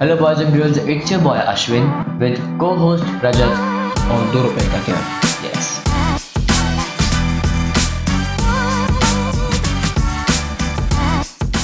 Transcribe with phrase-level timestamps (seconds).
[0.00, 0.76] Hello, boys and girls.
[0.76, 1.86] It's your boy Ashwin
[2.20, 3.60] with co-host Rajat
[4.14, 4.96] on दो रुपए का क्या
[5.44, 5.68] Yes.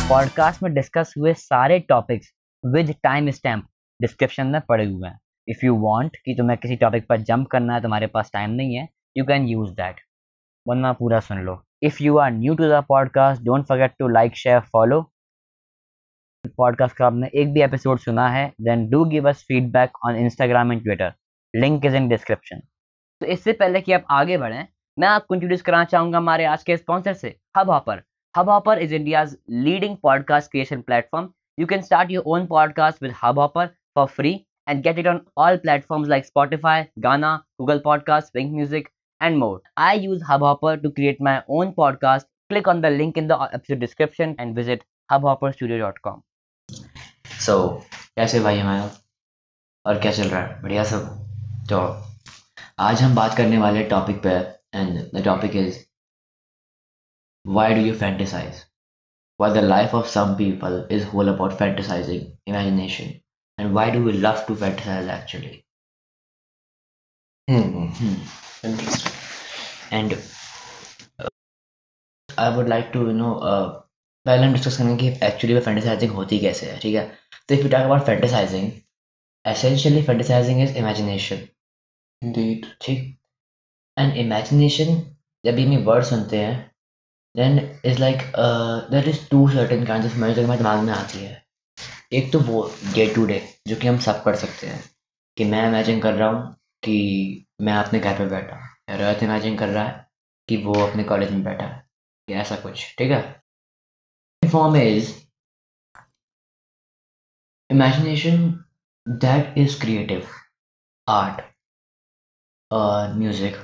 [0.08, 2.32] पॉडकास्ट में डिस्कस हुए सारे topics
[2.64, 3.68] with time stamp
[4.03, 5.19] description में पड़े हुए हैं।
[5.49, 8.74] इफ़ यू वांट कि तुम्हें किसी टॉपिक पर जंप करना है तुम्हारे पास टाइम नहीं
[8.74, 10.01] है यू कैन यूज़ दैट
[10.69, 14.37] वरना पूरा सुन लो। If you are new to the podcast don't forget to like
[14.37, 15.08] share follow
[16.48, 20.73] podcast का आपने एक भी एपिसोड सुना है then do give us feedback on Instagram
[20.73, 21.12] and Twitter
[21.55, 22.60] link is in description
[23.20, 24.66] तो इससे पहले कि आप आगे बढ़े,
[24.98, 27.36] मैं आपको इंट्रोड्यूस कराना चाहूँगा हमारे आज के स्पॉन्सर से
[27.70, 28.02] Hubhopper
[28.50, 31.28] Hubhopper is India's leading podcast creation platform
[31.59, 34.34] you can start your own podcast with Hubhopper for free
[34.69, 38.88] and get it on all platform like Spotify Gaana Google podcast Wynk music
[39.22, 43.28] and more I use Hubhopper to create my own podcast click on the link in
[43.28, 44.84] the episode and visit
[45.27, 46.20] Hubhopper studio dot com
[47.42, 47.84] so so,
[48.16, 48.91] कैसे भाई हमारे
[49.86, 50.62] और क्या चल रहा है?
[50.62, 51.06] बढ़िया सब?
[51.70, 51.78] तो
[52.80, 54.30] आज हम बात करने वाले टॉपिक पे
[54.75, 55.78] and the topic is
[57.44, 58.62] why do you fantasise
[59.41, 63.11] why the life of some people is whole about fantasising imagination
[63.59, 65.62] and why do you love to fantasise actually
[69.92, 70.14] and
[72.28, 73.34] I would like to you know
[74.27, 77.22] पहले हम discuss करेंगे कि actually वो fantasising होती कैसे है ठीक है?
[77.48, 78.72] तो if you talk about fantasising
[79.46, 81.48] essentially fantasising is imagination
[82.22, 82.66] Indeed.
[82.80, 83.18] ठीक?
[83.98, 86.72] एंड इमेजिनेशन जब भी हम वर्ड सुनते हैं
[87.36, 88.18] then is like
[88.90, 91.46] there is to certain kind of imagine हमारे दिमाग में आती है।
[92.12, 94.90] एक तो वो डे टू डे जो कि हम सब कर सकते हैं।
[95.36, 96.52] कि मैं इमेजिन कर रहा हूँ
[96.84, 100.06] कि मैं अपने घर पे बैठा हूँ। रोहित इमेजिन कर रहा है
[100.48, 101.82] कि वो अपने कॉलेज में बैठा है।
[102.30, 103.42] ऐसा कुछ ठीक है?
[104.52, 105.22] Form is
[107.70, 108.48] imagination
[109.06, 110.27] that is creative
[111.08, 111.41] art
[112.70, 113.56] और म्यूज़िक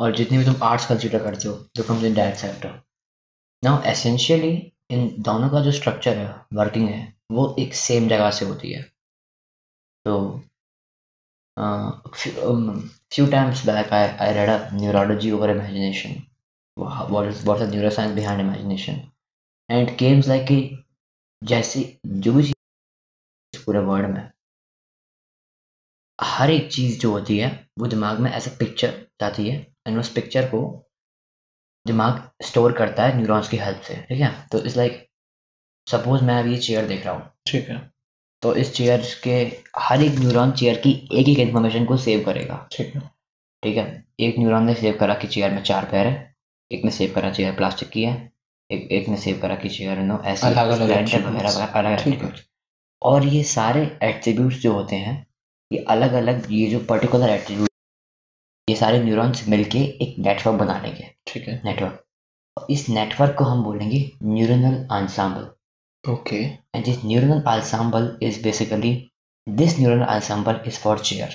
[0.00, 2.80] और जितनी भी तुम आर्ट्स कंसिडर करते हो, जो comes in that sector
[3.62, 4.52] now essentially
[4.90, 8.82] इन दोनों का जो स्ट्रक्चर है वर्किंग है, वो एक सेम जगह से होती है।
[10.04, 10.40] तो
[13.14, 16.22] few times back I I read neurology over imagination
[16.76, 18.96] what's the neuroscience behind imagination?
[19.68, 20.56] And it came like कि
[21.42, 22.53] जैसे, जो भी
[23.64, 24.30] पूरे वर्ल्ड में।
[26.18, 27.48] हर एक चीज़ जो होती है
[27.78, 29.56] वो दिमाग में ऐसे पिक्चर जाती है
[29.88, 30.60] एंड उस पिक्चर को
[31.86, 34.30] दिमाग स्टोर करता है न्यूरॉन्स की हेल्प से ठीक है?
[34.52, 35.06] तो इट्स लाइक
[35.86, 37.78] सपोज़ मैं अभी ये चेयर देख रहा हूँ। ठीक है।
[38.42, 39.34] तो इस चेयर के
[39.78, 43.00] हर एक न्यूरॉन चेयर की एक एक इन्फॉर्मेशन को सेव करेगा। ठीक है।
[43.62, 44.04] ठीक है?
[44.20, 46.34] एक न्यूरॉन ने सेव करा कि चेयर में चार पैर है
[46.70, 48.32] एक ने सेव करा चेयर प्लास्टिक की है
[48.70, 50.46] एक एक ने सेव करा कि चेयर नो ऐसी
[51.26, 51.48] वगैरह
[52.20, 52.44] अलग।
[53.04, 55.14] और ये सारे एट्रीब्यूट्स जो होते हैं
[55.70, 57.68] ये अलग अलग ये जो पर्टिकुलर एट्रीब्यूट
[58.68, 62.04] ये सारे न्यूरॉन्स मिलके एक नेटवर्क बना लेंगे। ठीक है। नेटवर्क
[62.56, 65.50] और इस नेटवर्क को हम बोलेंगे neuronal ensemble
[66.04, 66.36] okay.
[66.36, 68.92] And this neuronal ensemble is basically
[69.46, 71.30] this neuronal ensemble is for chair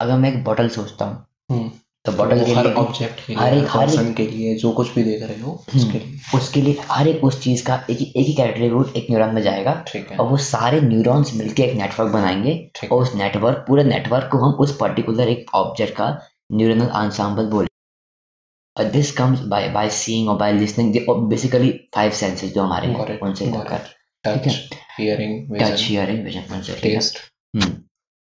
[0.00, 1.70] अगर मैं एक बॉटल सोचता हूँ हम्म।
[2.04, 5.02] तो बॉटल के हर ऑब्जेक्ट के हर एक- हर पर्सन के लिए जो कुछ भी
[5.02, 8.26] देख रहे हो उसके हम्म, लिए। उसके लिए हर एक उस चीज़ का एक एक
[8.26, 12.10] ही एट्रीब्यूट एक न्यूरॉन में जाएगा ठीक है। और वो सारे न्यूरॉन्स मिलके एक नेटवर्क
[12.12, 16.20] बनाएँगे और उस नेटवर्क पूरे नेटवर्क को हम उस पर्टिकुलर एक ऑब्जेक्ट का
[16.52, 17.68] न्यूरनल ensemble बोले
[18.76, 20.94] और this comes by by seeing और by listening
[21.28, 23.52] basically five senses जो हमारे हैं उनसे
[24.26, 27.18] touch hearing touch hearing vision उनसे test.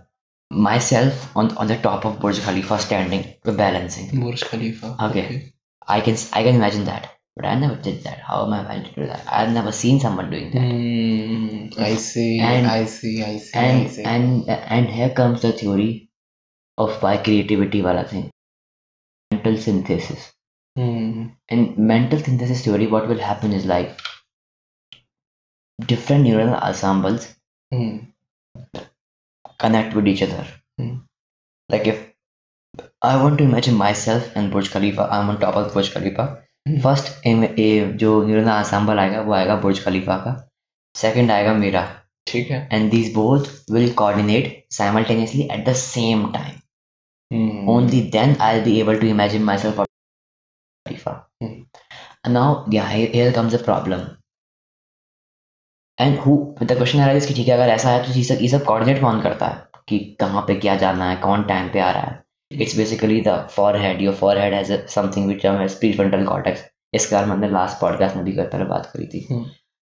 [0.50, 4.20] myself on on the top of Burj Khalifa standing balancing.
[4.20, 4.96] Burj Khalifa.
[5.08, 5.26] Okay.
[5.26, 5.54] okay.
[5.88, 8.20] I can I can imagine that, but I never did that.
[8.20, 9.26] How am I going to do that?
[9.28, 10.62] I've never seen someone doing that.
[10.62, 12.40] Mm, I see.
[12.40, 13.24] And, I see.
[13.24, 13.52] I see.
[13.54, 14.04] And I see.
[14.04, 16.10] and and here comes the theory
[16.78, 18.32] of why creativity wala thing.
[19.32, 20.32] Mental synthesis.
[20.78, 21.36] Mm.
[21.50, 24.00] In mental synthesis theory, what will happen is like
[25.86, 27.34] different neural ensembles
[27.74, 27.98] hmm,
[29.60, 30.46] connect with each other.
[30.78, 30.96] Hmm.
[31.70, 32.14] Like if
[33.02, 36.44] I want to imagine myself in Burj Khalifa, I'm on top of Burj Khalifa.
[36.68, 36.80] Hmm.
[37.60, 40.32] ए- जो neural ensemble आएगा वो आएगा बुर्ज खलीफा का
[40.96, 41.82] second आएगा मेरा
[42.28, 44.48] ठीक है and these both will coordinate
[44.78, 46.56] simultaneously at the same time.
[47.34, 49.88] Hmm, Only then I'll be able to imagine myself on
[50.88, 51.28] Khalifa.
[51.42, 51.64] Hmm.
[52.26, 52.88] And now, yeah,
[55.98, 58.48] And who the question arises कि ठीक है अगर ऐसा है तो ये सब ये
[58.50, 59.64] सब coordinate कौन करता है?
[59.88, 62.22] कि कहाँ पे क्या जाना है कौन टाइम पे आ रहा है?
[62.52, 64.02] It's basically the forehead.
[64.06, 66.64] Your forehead has a, something which term as prefrontal cortex.
[66.94, 69.22] इसके बारे में हमने लास्ट पॉडकास्ट में भी कर पहले बात करी थी।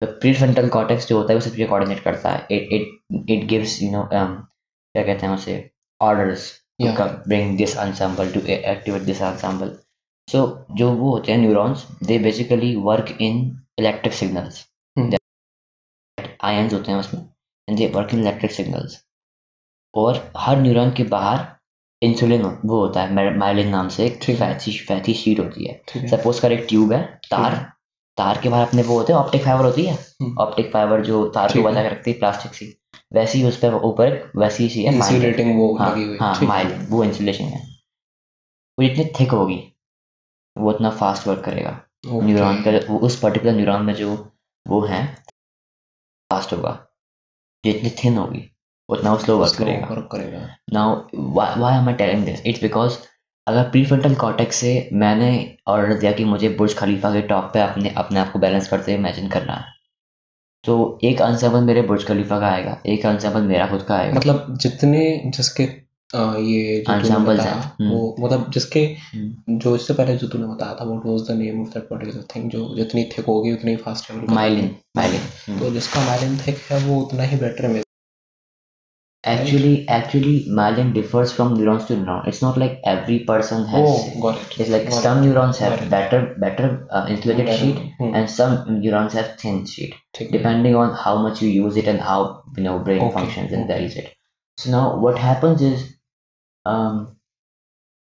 [0.03, 3.47] तो प्रीफ्रंटल कॉर्टेक्स जो होता है वो सब चीज़ें कोऑर्डिनेट करता है। It it it
[3.49, 5.59] gives you know क्या कहते हैं उसे?
[6.01, 9.71] Orders bring this ensemble to activate this ensemble.
[10.29, 10.41] So
[10.77, 13.37] जो वो होते हैं neurons they basically work in
[13.79, 14.65] electric signals
[16.47, 16.59] hmm.
[16.59, 17.21] Ions होते हैं उसमें
[17.69, 19.05] and they work in electric signals
[19.95, 21.47] और हर न्यूरॉन के बाहर
[22.03, 26.53] इंसुलिन वो होता है माइलिन नाम से एक। फैटी फैटी शीट होती है। सपोज़ कर
[26.53, 27.55] एक ट्यूब है तार
[28.17, 31.27] तार के बाहर अपने वो होते हैं ऑप्टिक फाइबर होती है। हम्म। ऑप्टिक फाइबर जो
[31.29, 32.79] तार को। बचा के रखती है प्लास्टिक सी
[33.13, 35.91] वैसी ही उस पर ऊपर वैसी सी है इंसुलेटिंग वो हाँ
[36.21, 37.61] हाँ माइलिन वो इंसुलेशन है।
[38.79, 39.73] वो जितनी थिक होगी
[40.59, 44.33] वो उतना फास्ट वर्क करेगा। न्यूरॉन का उस पर्टिकुलर न्यूरॉन में जो
[44.69, 45.17] वो है
[46.31, 46.79] फास्ट होगा।
[47.65, 48.43] जितनी थिन होगी
[48.89, 50.41] उतना वो स्लो वर्क करेगा।
[50.73, 50.97] Now
[51.35, 52.99] why am I telling this it's because
[53.47, 55.31] अगर प्रीफ्रंटल कॉटेक्स से मैंने
[55.69, 58.93] ऑर्डर दिया कि मुझे बुर्ज खलीफा के टॉप पे अपने अपने आप को बैलेंस करते
[58.93, 59.75] हुए इमेजिन करना है
[60.65, 64.57] तो एक अनसेबल मेरे बुर्ज खलीफा का आएगा एक अनसेबल मेरा खुद का आएगा। मतलब
[64.61, 65.67] जितने जिसके
[66.15, 68.81] अ, ये जो तूने Ensembles बताया हैं, हम्म। मतलब जिसके
[69.15, 72.27] हम्म। जो इससे पहले जो तूने बताया था what was the name of that particular
[72.35, 76.79] thing जो जितनी थिक होगी उतनी फास्ट ट्रैवल माइलिन माइलिन तो जिसका माइलिन थिक है
[76.87, 77.83] वो उतना ही बेटर है
[79.25, 84.21] actually actually myelin differs from neurons to neuron it's not like every person has oh
[84.25, 86.69] got it it's like got some neurons have Got better better
[86.99, 88.55] uh, insulated sheet Hmm, and some
[88.85, 92.21] neurons have thin sheet ठीक है depending on how much you use it and how
[92.59, 93.73] you know brain Okay, functions and okay.
[93.73, 94.13] varies it
[94.59, 95.83] so now what happens is
[96.67, 97.03] um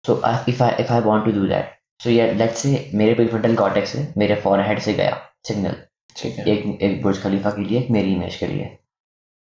[0.05, 1.71] so I, if i if i want to do that
[2.03, 5.17] so yeah let's say मेरे prefrontal cortex से मेरे forehead से गया
[5.49, 5.75] signal
[6.17, 8.77] ठीक है। एक एक बुर्ज खलीफा के लिए एक मेरी इमेज के लिए।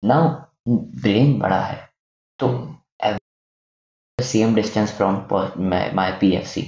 [0.04, 0.30] नाउ
[1.02, 1.80] ब्रेन बड़ा है
[2.40, 3.18] तो हम्म,
[4.20, 5.16] same distance from
[5.96, 6.64] my PFC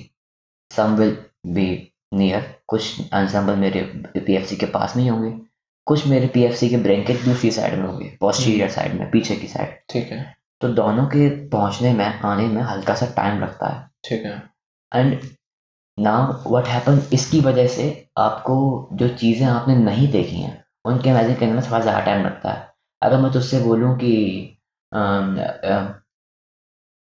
[0.72, 1.18] some will
[1.54, 1.68] be
[2.14, 3.82] near कुछ ensemble मेरे
[4.18, 5.32] पीएफसी के पास में ही होंगे।
[5.88, 9.48] कुछ मेरे पीएफसी के ब्रेन के दूसरी साइड में होंगे पोस्टीरियर साइड में पीछे की
[9.48, 13.90] साइड ठीक है। तो दोनों के पहुँचने में आने में हल्का सा टाइम लगता है।
[14.06, 14.50] ठीक है।
[14.96, 15.20] एंड
[15.98, 17.88] नाउ व्हाट हैपन इसकी वजह से
[18.18, 18.56] आपको
[18.94, 22.68] जो चीज़ें आपने नहीं देखी हैं उनके इमेजिन करने में थोड़ा ज़्यादा टाइम लगता है।
[23.02, 24.14] अगर मैं तुझसे बोलूँ कि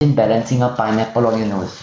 [0.02, 1.80] in balancing a pineapple on your nose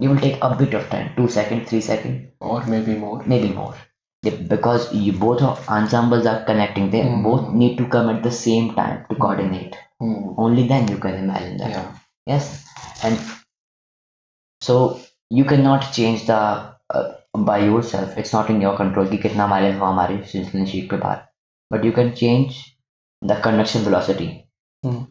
[0.00, 3.48] you will take a bit of time two second three second और maybe more maybe
[3.54, 3.87] more They-
[4.23, 7.23] because you both are ensembles are connecting they Hmm.
[7.23, 9.75] both need to come at the same time to coordinate
[10.45, 11.83] only then you can imagine that या
[12.31, 12.45] yes
[13.07, 13.17] and
[14.61, 14.75] so
[15.29, 16.39] you cannot change the
[16.97, 17.05] uh,
[17.49, 20.97] by yourself it's not in your control कि कितना mileage हुआ हमारी सिंसलिन sheet के
[21.05, 21.27] बाद
[21.73, 22.61] but you can change
[23.31, 24.29] the conduction velocity
[24.85, 25.01] Hmm.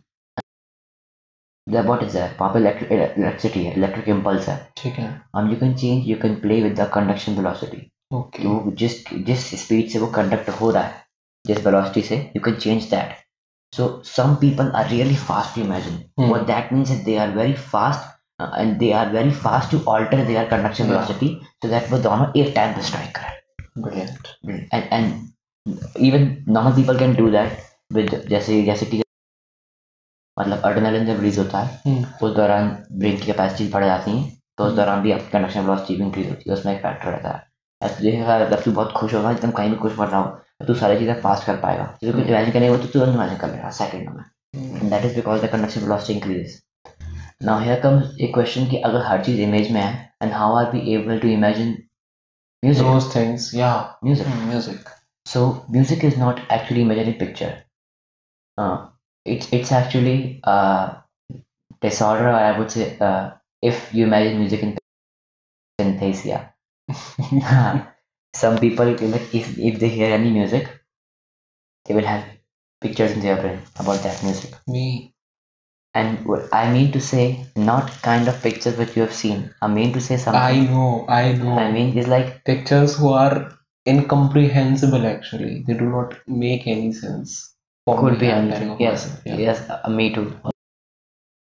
[1.66, 5.08] the what is that वहाँ पे electric electricity है electric impulse है ठीक है
[5.40, 9.03] and you can change you can play with the conduction velocity Okay कि वो जिस
[9.29, 11.05] जिस स्पीड से वो कंडक्ट हो रहा है
[11.45, 13.15] जिस वेलोसिटी से you can change that
[13.73, 16.31] so some people are really fast to imagine Hmm.
[16.73, 18.05] means is they are very fast
[18.39, 20.93] uh, and they are very fast to alter their conduction Yeah.
[20.93, 21.29] velocity
[21.63, 23.33] so that वो दोनों एक time पे strike करें.
[23.77, 24.27] Brilliant
[24.77, 26.25] and and even
[26.57, 27.59] normal people can do that
[27.97, 29.01] with जैसे जैसे कि
[30.37, 34.23] मतलब adrenaline जब रिलीज़ होता है हम्म उस दौरान ब्रेन की कैपेसिटी बढ़ जाती है
[34.57, 34.77] तो उस Hmm.
[34.79, 37.46] दौरान भी आपकी कंडक्शन वेलोसिटी भी इंक्रीज होती है उसमें एक फैक्टर रहता है।
[37.81, 40.29] या देखेगा अगर तू बहुत खुश होगा एकदम कहीं भी खुश पड़ रहा हो
[40.59, 43.51] तो तू सारी चीज़ें पास कर पाएगा। जो कुछ इमेजिन करने तो तुरंत इमेजिन कर
[43.51, 46.61] लेगा second number that is because the conduction velocity increase
[47.43, 49.93] now here comes a question कि अगर हर चीज़ इमेज में है
[50.23, 51.77] and how are be able to imagine
[52.63, 54.89] music
[55.25, 57.63] so music is not actually imaginary picture
[59.25, 60.17] it's actually
[61.81, 62.85] disorder I would say
[63.63, 64.75] if you imagine music in
[65.79, 66.37] synaesthesia
[68.33, 70.67] Some people like if if they hear any music,
[71.85, 72.23] they will have
[72.81, 74.53] pictures in their brain about that music.
[74.67, 75.13] me
[75.93, 79.53] And what I mean to say, not kind of pictures which you have seen.
[79.61, 80.41] I mean to say something.
[80.41, 85.89] I know I know I mean, it's like pictures who are incomprehensible actually they do
[85.89, 88.79] not make any sense for could be anything.
[88.79, 89.37] Yes, yeah.
[89.37, 90.27] yes, uh, me too.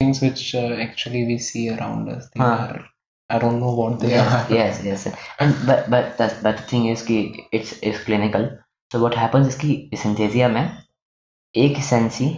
[0.00, 2.57] things which uh, actually we see around us they Huh.
[2.69, 2.85] are
[3.30, 5.08] I don't know what they yes, are yes, yes.
[5.39, 7.20] And but but that's but the thing is कि
[7.60, 8.50] it's it's clinical.
[8.91, 10.63] So what happens is कि synthesia में
[11.56, 12.30] एक sense ही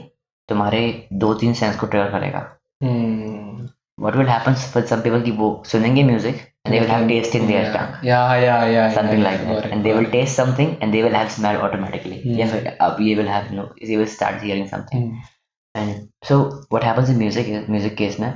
[0.50, 0.82] तुम्हारे
[1.24, 2.42] दो तीन sense को trigger करेगा.
[2.84, 3.68] hmm.
[4.04, 7.36] What will happen for some people कि वो सुनेंगे music and they will have taste
[7.40, 7.74] in their yeah.
[7.74, 7.94] tongue.
[8.12, 9.50] yeah yeah yeah something yeah, like yeah.
[9.50, 10.12] that Got it, and they got will it.
[10.18, 12.40] taste something and they will have smell automatically Hmm.
[12.42, 15.30] yeah फिर अब ये will have you know they will start hearing something Hmm.
[15.76, 16.40] and so
[16.76, 18.34] what happens in music is music case में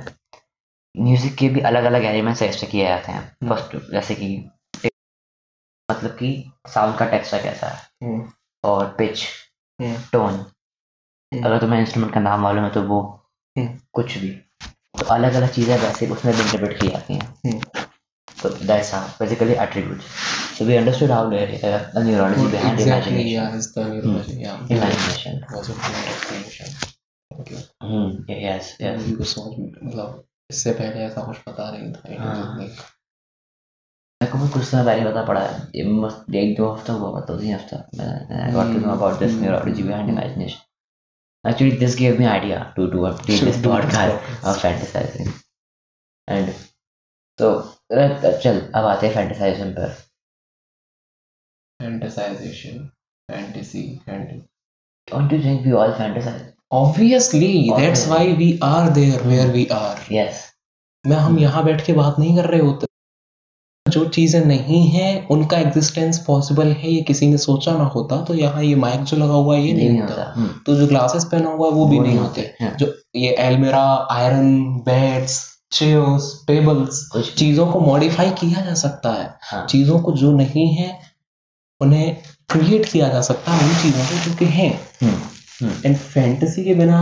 [0.95, 4.27] music के भी अलग अलग elements extra किए जाते हैं हम्म। फ़र्स्ट जैसे कि
[5.89, 6.29] मतलब कि
[6.73, 8.27] साउंड का टेक्सचर कैसा है हम्म,
[8.63, 9.23] और पिच
[9.79, 13.01] हम्म, टोन हम्म। अगर तुम्हें इंस्ट्रूमेंट का नाम मालूम है तो वो
[13.55, 14.29] हम्म। कुछ भी
[14.99, 17.59] तो अलग अलग चीज़ें वैसे उसमें भी इंटरप्रेट की जाती हैं हम्म।
[18.43, 20.07] तो that's how basically attributes
[20.55, 23.83] so we understood how the, uh, the neurology What behind exactly, imagination yeah, is the
[23.85, 24.59] neurology, yeah.
[24.69, 26.75] imagination Was a point of creation.
[27.31, 27.61] Thank you.
[27.83, 32.23] hmm yes yes मुझे कुछ समझ में- मतलब इससे पहले ऐसा कुछ पता नहीं था
[32.23, 36.93] हाँ। मेरे को भी कुछ समय पहले पता पड़ा है ये मस्त एक दो हफ़्ता
[36.93, 39.41] हुआ दो तीन हफ़्ता Hmm.
[39.43, 40.61] neurology behind imagination
[41.45, 44.45] actually this gave me idea to do a do Should this do this podcast podcast.
[44.51, 45.31] of fantasizing
[46.27, 46.53] and
[47.39, 49.95] तो uh, चल अब आते हैं fantasization पर
[51.79, 52.81] fantasization,
[53.29, 54.41] fantasy, fantasy.
[55.07, 56.43] don't you think we all fantasize
[56.73, 58.11] Obviously, that's Obviously.
[58.11, 59.97] why we are there where we are.
[60.11, 60.41] yes.
[61.05, 62.87] मैं हम यहाँ बैठ के बात नहीं कर रहे होते।
[63.85, 68.33] जो चीज़ें नहीं हैं उनका एग्जिस्टेंस पॉसिबल है ये किसी ने सोचा ना होता तो
[68.35, 71.25] यहाँ ये माइक जो लगा हुआ है ये नहीं नहीं होता। हम्म, तो जो ग्लासेस
[71.31, 75.39] पहना हुआ है वो भी वो नहीं नहीं होते। हाँ। जो ये एलमेरा आयरन बेड्स
[75.71, 80.89] चेयर्स टेबल्स चीज़ों को मॉडिफाई किया जा सकता है। हाँ। चीज़ों को जो नहीं है
[81.81, 82.15] उन्हें
[82.51, 85.17] क्रिएट किया जा सकता है उन चीज़ों को जो कि हैं। हम्म,
[85.85, 86.99] एंड फैंटेसी के बिना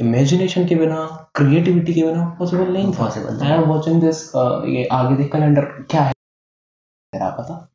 [0.00, 1.04] इमेजिनेशन के बिना
[1.34, 4.24] क्रिएटिविटी के बिना पॉसिबल नहीं possible I am watching this
[4.68, 6.12] ये आगे देख कैलेंडर क्या है?
[7.12, 7.68] तेरा पता?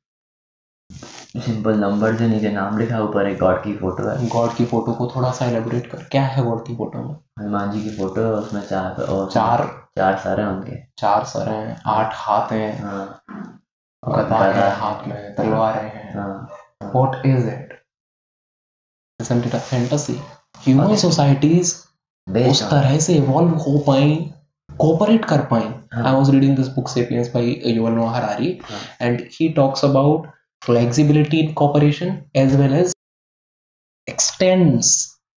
[1.38, 4.94] सिंपल नंबर से नीचे नाम लिखा ऊपर एक गॉड की फ़ोटो है। गॉड की फ़ोटो
[4.94, 7.16] को थोड़ा सा एलेबोरेट कर। क्या है गॉड की फ़ोटो में?
[7.40, 9.66] हनुमान जी की फ़ोटो है उसमें चार और चार।
[9.98, 13.22] चार सर हैं उनके। चार सर हैं आठ हाथ हैं। हाँ।
[14.04, 16.48] गदा है हाथ में तलवारें हैं। हाँ।
[16.96, 17.46] What is
[19.20, 20.98] human Okay.
[20.98, 21.70] societies
[22.28, 24.16] based उस तरह से इवॉल्व हो पाए
[24.70, 25.68] कोऑपरेट कर पाए.
[25.96, 28.60] I was reading this book Sapiens by Yuval Noah Harari.
[29.02, 30.28] And he. Talks about
[30.66, 32.94] flexibility in cooperation as well as
[34.08, 34.88] extends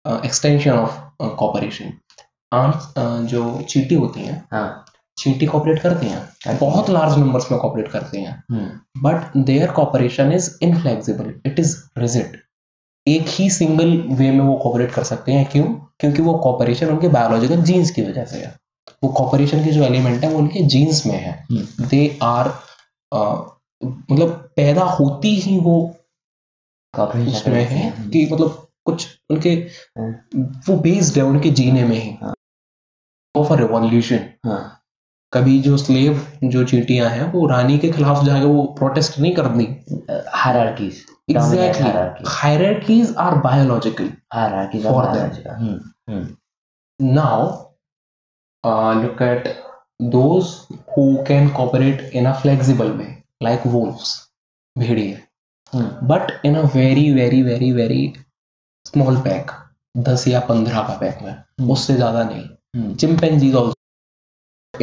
[0.06, 1.92] uh, extension of uh, cooperation.
[2.54, 4.86] Ant uh, जो चींटी होती हैं हाँ।
[5.18, 8.44] चींटी कॉपरेट करती हैं बहुत लार्ज नंबर्स में कॉपरेट करती हैं।
[9.04, 12.38] But there cooperation is inflexible it is rigid
[13.16, 15.66] एक ही सिंगल वे में वो कॉपरेट कर सकते हैं। क्यों?
[16.00, 18.56] क्योंकि वो कॉपरेशन उनके बायोलॉजिकल जीन्स की वजह से है।
[19.04, 21.46] वो कॉपरेशन के जो एलिमेंट है वो उनके जीन्स में है।
[21.82, 22.48] दे आर
[24.12, 25.96] मतलब पैदा होती ही वो
[27.00, 29.50] उसमें है कि मतलब कुछ उनके
[29.98, 32.34] हम्म। वो बेस्ड है उनके जीने में ही।
[33.36, 34.76] ऑफ़ अ रिवॉल्यूशन हाँ।
[35.34, 39.66] कभी जो स्लेव जो चीटियाँ हैं वो रानी के खिलाफ जाके वो प्रोटेस्ट नहीं करती।
[39.66, 40.98] Dominant
[41.30, 41.84] Exactly.
[41.84, 44.08] hierarchies Hierarchies are biological.
[44.34, 45.30] hierarchies For of them.
[45.30, 46.36] biology hmm hmm
[47.18, 47.72] Now,
[48.64, 49.50] uh, look at
[50.16, 50.50] those
[50.96, 54.10] who can cooperate in a flexible way, like wolves,
[54.78, 55.22] भेड़िए,
[55.74, 58.02] हम्म but in a very, very, very, very
[58.86, 59.54] small pack,
[60.10, 62.48] दस या पंद्रह का pack में, उससे ज़्यादा नहीं.
[62.76, 63.74] Hmm Chimpanzees also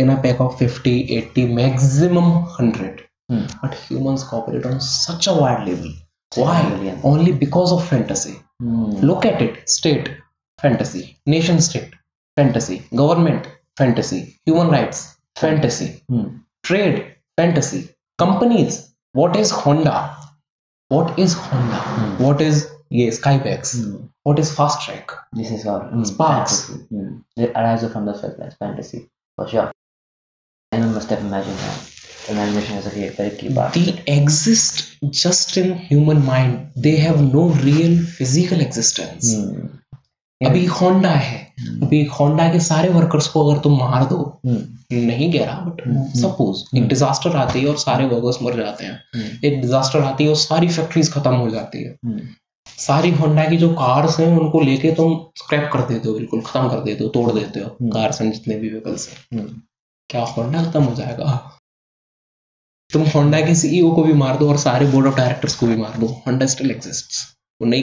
[0.02, 3.04] in a pack of 50, 80, maximum 100.
[3.30, 5.92] Hmm But humans cooperate on such a wide level.
[6.34, 6.68] Why?
[6.68, 7.00] Million.
[7.02, 8.40] Only because of fantasy.
[8.62, 9.02] Mm.
[9.02, 10.10] Look at it state,
[10.60, 11.94] fantasy, nation state,
[12.36, 16.40] fantasy, government, fantasy, human rights, fantasy, mm.
[16.62, 18.94] trade, fantasy, companies.
[19.12, 20.16] What is Honda?
[20.88, 21.76] What is Honda?
[21.76, 22.20] Mm.
[22.20, 23.82] What is yeah, Skypex?
[23.82, 24.06] Hmm.
[24.22, 25.10] What is Fast Track?
[25.32, 26.04] This is our hmm.
[26.04, 26.66] Sparks.
[26.66, 26.86] Fantasy.
[26.88, 27.16] Hmm.
[27.36, 29.72] They arise from the fantasy, for sure.
[30.72, 31.95] Anyone must have imagined that.
[32.28, 33.74] Imagination is a very, very key part.
[33.74, 36.72] They exist just in human mind.
[36.76, 39.34] They have no real physical existence.
[39.34, 39.66] Mm.
[40.40, 41.36] अभी Honda है
[41.82, 44.58] अभी Honda के सारे workers को अगर तुम मार दो Mm.
[44.92, 45.80] नहीं कह रहा बट
[46.16, 49.44] सपोज़ एक हम्म। डिजास्टर आती है और सारे वर्कर्स मर जाते हैं Mm.
[49.44, 51.96] एक डिजास्टर आती है और सारी फैक्ट्रीज खत्म हो जाती है.
[52.78, 56.68] सारी होंडा की जो कार्स हैं उनको लेके तुम स्क्रैप कर देते हो बिल्कुल खत्म
[56.68, 59.46] कर देते हो तोड़ देते हो। कार्स हैं जितने भी व्हीकल्स हैं.
[60.10, 61.55] क्या होंडा खत्म हो जाएगा
[62.92, 65.76] तुम होंडा के सीईओ को भी मार दो और सारे बोर्ड ऑफ़ डायरेक्टर्स को भी
[65.76, 67.24] मार दो होंडा स्टिल एग्जिस्ट्स
[67.60, 67.82] वो नई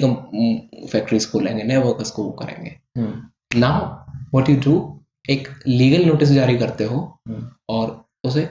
[0.92, 2.76] फैक्ट्रीज खोलेंगे नए वर्कर्स को वो करेंगे.
[3.60, 3.86] नाउ
[4.34, 4.76] व्हाट यू डू
[5.30, 7.44] एक लीगल नोटिस जारी करते हो Mm.
[7.70, 7.92] और
[8.26, 8.42] उसे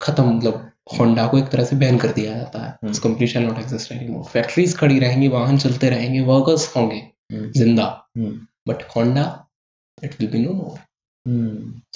[0.00, 2.92] खत्म मतलब होंडा को एक तरह से बैन कर दिया जाता है.
[3.02, 7.00] Company shall not exist anymore factories खड़ी रहेंगी वाहन चलते रहेंगे वर्कर्स होंगे
[7.32, 7.50] Mm.
[7.58, 7.86] ज़िंदा.
[8.68, 9.24] But Honda
[9.98, 10.78] it will be no more.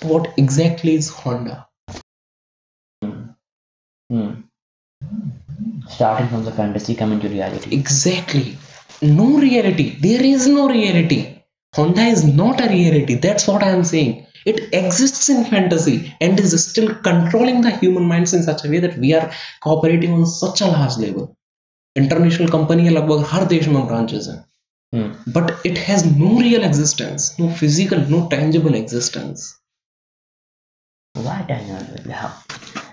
[0.00, 1.54] So what exactly is Honda.
[5.89, 7.75] Starting from the fantasy, coming to reality.
[7.75, 8.57] Exactly.
[9.01, 9.97] No reality.
[9.99, 11.39] There is no reality.
[11.75, 13.15] Honda is not a reality.
[13.15, 14.23] That's what I am saying.
[14.49, 18.79] it exists in fantasy and is still controlling the human minds in such a way
[18.79, 21.25] that we are cooperating on such a large level
[21.95, 24.43] international company है लगभग हर देश में branches हैं
[24.95, 25.07] Hmm.
[25.35, 28.77] but it has no real existence no physical no tangible
[31.16, 32.12] existence Why tangible?
[32.12, 32.32] How?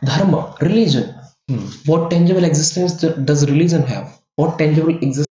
[0.03, 1.15] dharma religion
[1.49, 1.65] Hmm.
[1.85, 2.93] what tangible existence
[3.29, 5.25] does religion have what tangible existence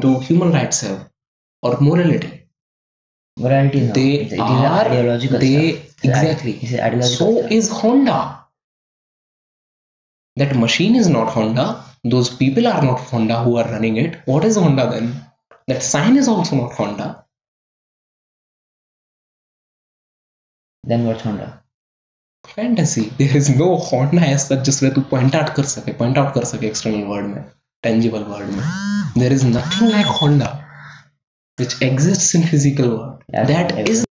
[0.00, 1.10] do human rights have
[1.62, 2.30] or morality
[3.38, 3.92] Morality no.
[3.92, 6.04] they it, it is are ideological they stuff.
[6.04, 7.52] Exactly It's ideological so stuff.
[7.52, 8.46] is honda
[10.36, 14.44] that machine is not honda those people are not honda who are running it what
[14.44, 15.24] is honda then
[15.68, 17.24] that sign is also not honda
[20.84, 21.62] Then what's Honda?
[22.48, 26.34] Fantasy there is no होना है सच जिसमें तू point out कर सके point out
[26.34, 27.44] कर सके external world में
[27.82, 28.64] tangible world में.
[29.18, 30.48] There is nothing like Honda
[31.58, 34.04] which exist in physical world that is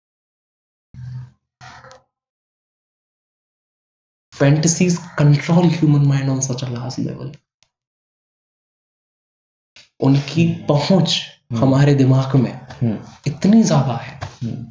[4.33, 7.31] fantasies control human mind on such a last level
[9.99, 10.67] उनकी hmm.
[10.67, 11.61] पहुँच hmm.
[11.61, 12.97] हमारे दिमाग में hmm.
[13.27, 14.19] इतनी ज़्यादा है।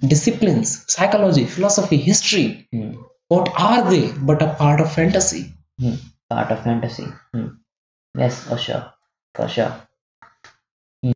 [0.08, 2.44] Discipline psychology philosophy history
[3.29, 5.43] what are they but a part of fantasy
[5.79, 5.95] Hmm.
[6.29, 7.05] Part of fantasy.
[7.33, 7.47] Hmm.
[8.17, 8.83] Yes, for sure.
[9.35, 9.71] For sure.
[11.03, 11.11] Hmm.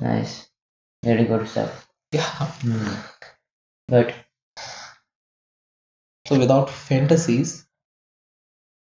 [0.00, 0.48] Nice.
[1.02, 1.80] Very good stuff.
[2.12, 2.30] yeah
[2.62, 2.94] Hmm.
[3.88, 4.14] But
[6.26, 7.54] so without fantasies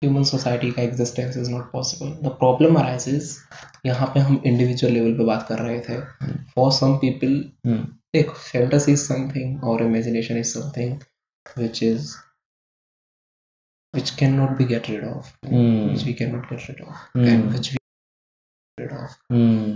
[0.02, 3.30] human society का existence is not possible the problem arises
[3.86, 6.00] यहाँ पे हम individual level पे बात कर रहे थे
[6.56, 7.36] for some people
[8.15, 10.91] देख fantasy is something or imagination is something
[11.61, 12.17] which is
[13.95, 15.93] which cannot be get rid of Hmm.
[15.93, 17.25] which we cannot get rid of Hmm.
[17.31, 19.71] and which we get rid of Hmm.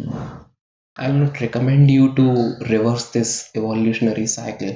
[1.00, 2.28] I will not recommend you to
[2.74, 4.76] reverse this evolutionary cycle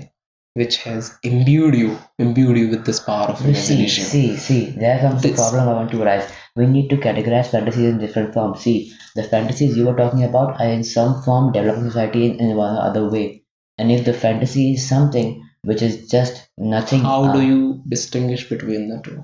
[0.53, 4.99] which has imbued you imbued you with this power of See, imagination see, see, there
[5.03, 6.25] comes the problem I want to raise.
[6.55, 8.59] We need to categorize fantasies in different forms.
[8.59, 12.55] See, the fantasies you were talking about are in some form developing society in, in
[12.57, 13.40] one other way.
[13.81, 15.29] And if the fantasy is something
[15.69, 16.41] which is just
[16.71, 17.01] nothing.
[17.09, 17.59] how uh, do you
[17.93, 19.19] distinguish between the two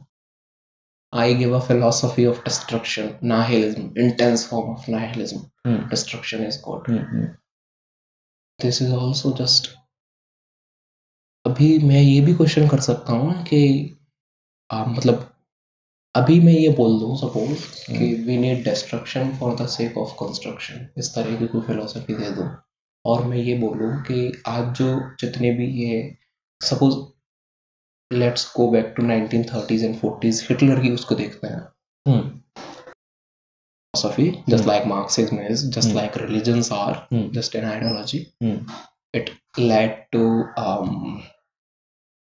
[1.14, 5.80] i give a philosophy of destruction nihilism intense form of nihilism Hmm.
[5.94, 7.28] destruction is good Hmm, hmm.
[8.60, 9.70] this is also just
[11.46, 13.60] अभी मैं ये भी question कर सकता हूँ कि
[14.70, 15.30] आ, मतलब
[16.16, 17.66] अभी मैं ये बोल दूँ सपोज़
[17.98, 22.32] कि we need destruction for the sake of construction इस तरह की कोई फिलोसफी दे
[22.36, 22.48] दूँ
[23.08, 24.18] और मैं ये बोलूँ कि
[24.48, 24.88] आज जो
[25.20, 26.00] जितने भी ये
[26.62, 26.96] suppose
[28.12, 31.66] let's go back to 1930s and 40s Hitler की उसको देखते हैं
[32.06, 32.28] Hmm.
[33.94, 34.70] philosophy just Hmm.
[34.70, 35.98] like marxism is just Hmm.
[35.98, 37.26] like religions are Hmm.
[37.38, 38.60] just an ideology Hmm.
[39.14, 39.32] it
[39.72, 40.22] led to
[40.64, 40.94] um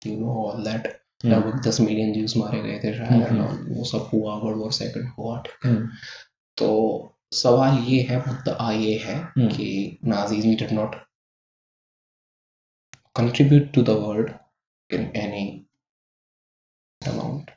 [0.03, 1.31] you know all that Hmm.
[1.33, 5.09] लगभग दस million juice मारे गए थे शायद हम्म, वो सब हुआ वर्ल्ड वॉर सेकंड
[5.19, 5.87] हुआ ठीक है Hmm.
[6.57, 6.69] तो
[7.33, 9.49] सवाल ये है मुद्दा ये है Hmm.
[9.57, 10.95] कि did not
[13.15, 14.31] contribute to the world
[14.91, 15.45] in any
[17.03, 17.51] amount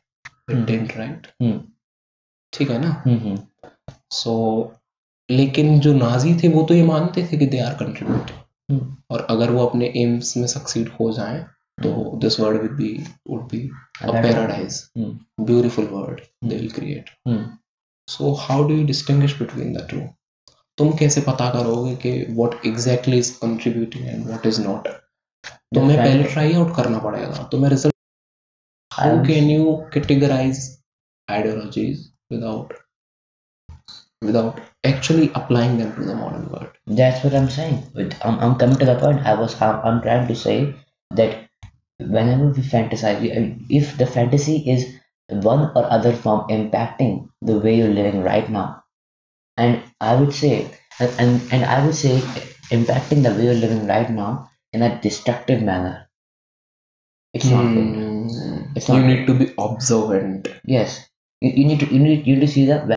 [0.48, 0.66] it Hmm.
[0.66, 1.60] didn't right Hmm.
[2.54, 3.38] ठीक है ना Hmm, hmm.
[4.14, 4.34] सो
[5.30, 8.38] लेकिन जो नाजी थे वो तो ये मानते थे कि दे आर कंट्रीब्यूटिंग
[8.72, 8.86] Hmm.
[9.12, 11.44] और अगर वो अपने एम्स में सक्सीड हो जाएँ
[11.84, 12.92] तो this world will be
[13.30, 13.60] would be
[14.02, 14.82] a paradise.
[14.98, 17.10] Beautiful world they will create.
[18.14, 20.00] So how do you distinguish between the two
[20.78, 24.88] तुम कैसे पता करोगे कि what exactly is contributing and what is not
[25.76, 27.96] तुम्हें पहले ट्राई आउट करना पड़ेगा तुम्हें result
[28.92, 30.68] how can you categorise
[31.28, 32.74] ideologies without
[34.22, 37.84] without actually applying them to the modern world That's what I'm saying.
[37.96, 39.26] With, I'm, I'm coming to the point.
[39.26, 40.76] I was I'm, I'm trying to say
[41.12, 41.48] that
[42.00, 43.32] whenever we fantasize, we,
[43.70, 48.85] if the fantasy is one or other form impacting the way you're living right now,
[49.59, 52.21] and I would say, and and, and I would say,
[52.71, 56.09] impacting the way you're living right now in a destructive manner.
[57.35, 57.89] It's not good.
[57.95, 58.59] Hmm.
[58.77, 61.01] It's you not need to be observant Yes,
[61.43, 62.97] you, you need to you need you need to see that.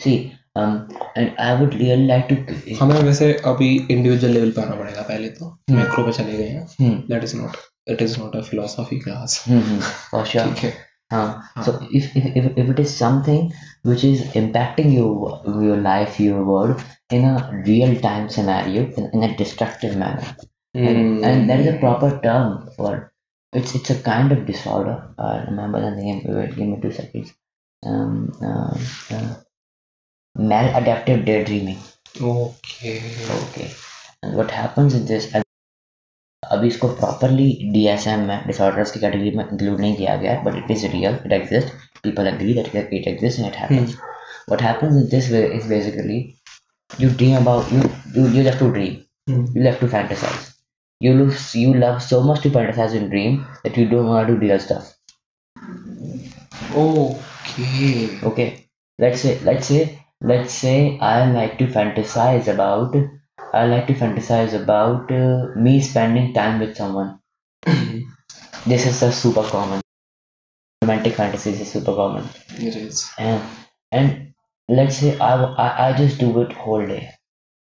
[0.00, 2.36] See, um, and I would really like to.
[2.80, 6.66] हमें वैसे अभी individual level पे आना पड़ेगा पहले तो macro पे चले गए हैं
[6.80, 7.56] Hmm, that is not
[7.94, 9.82] it is not a philosophy class hmm, hmm,
[10.12, 10.44] for sure.
[10.48, 10.72] ठीक है
[11.11, 16.19] uh, so if, if, if, if it is something which is impacting your your life,
[16.19, 20.35] your world in a real time scenario, in, in a destructive manner,
[20.73, 23.11] and, and there is a proper term for
[23.53, 25.13] it's it's a kind of disorder.
[25.17, 26.23] I remember the name.
[26.25, 27.33] Wait, give me two seconds.
[27.85, 28.77] Um, uh,
[29.15, 29.35] uh,
[30.37, 31.79] maladaptive daydreaming.
[32.21, 33.01] Okay.
[33.49, 33.71] Okay,
[34.23, 35.33] and what happens in this?
[36.55, 40.57] अभी इसको properly DSM में disorders की category में include नहीं किया गया है but
[40.63, 43.91] it is real it exist people agree that it it exists and it happens
[44.51, 46.15] what happens in this way is basically
[47.03, 47.81] you dream about you
[48.15, 48.95] you, you love to dream
[49.29, 49.41] Hmm.
[49.55, 50.45] you love to fantasize
[51.01, 53.35] you love you love so much to fantasize and dream
[53.65, 54.87] that you don't want to do real stuff
[56.83, 58.19] Okay.
[58.31, 58.47] okay
[58.99, 59.79] let's say let's say
[60.21, 62.95] let's say i like to fantasize about
[63.60, 67.10] i like to fantasize about uh, me spending time with someone
[68.72, 69.80] this is a super common
[70.82, 72.24] romantic fantasies is super common
[72.58, 73.08] It is.
[73.18, 73.40] and
[73.92, 74.32] and
[74.68, 75.32] let's say I,
[75.64, 77.02] I I just do it whole day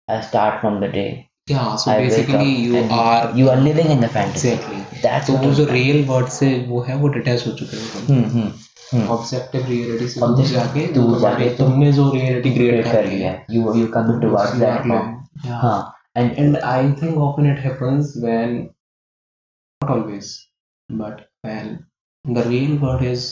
[0.08, 1.12] i start from the day
[1.52, 1.64] Yeah.
[1.80, 4.78] So I wake basically, up you and are you are living in the fantasy exactly.
[5.06, 5.74] that's तो what वो I'm जो saying.
[5.78, 8.52] Real world से वो है वो detach हो चुके हैं हम्म हम्म
[8.92, 12.54] हम्म ऑब्जेक्टिव रियलिटी से दूर Objective- जाके दूर जो तुम्हारे- जाके तुम तुमने जो रियलिटी
[12.54, 15.17] क्रिएट create कर लिया you you coming towards You that are form living.
[15.46, 15.60] Yeah.
[15.62, 18.56] हाँ and And I think often it happens when,
[19.82, 20.48] not always,
[20.90, 21.86] but when
[22.38, 23.24] the real world is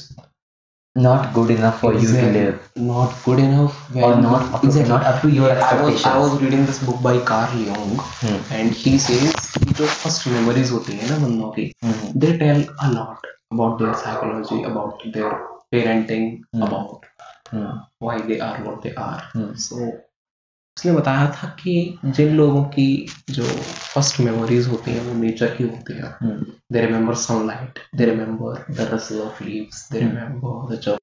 [0.95, 2.39] not good enough for you to Exactly.
[2.39, 4.89] live not good enough when or not up to, exactly.
[4.89, 7.93] not up to your I was expectations I was reading this book by Carl Jung
[8.23, 8.41] Hmm.
[8.59, 12.11] and he says कि जो first memories होती है ना बंदों की Mhm.
[12.25, 15.31] they tell a lot about their psychology about their
[15.75, 16.67] parenting Hmm.
[16.69, 17.07] about
[17.53, 17.71] Hmm.
[18.07, 19.49] why they are what they are Hmm.
[19.67, 19.91] so
[20.76, 22.86] उसने बताया था कि जिन लोगों की
[23.30, 26.12] जो फ़र्स्ट मेमोरीज होती हैं वो नेचर की होती है।
[26.72, 30.98] They remember sunlight they remember the rustle of leaves they remember the जब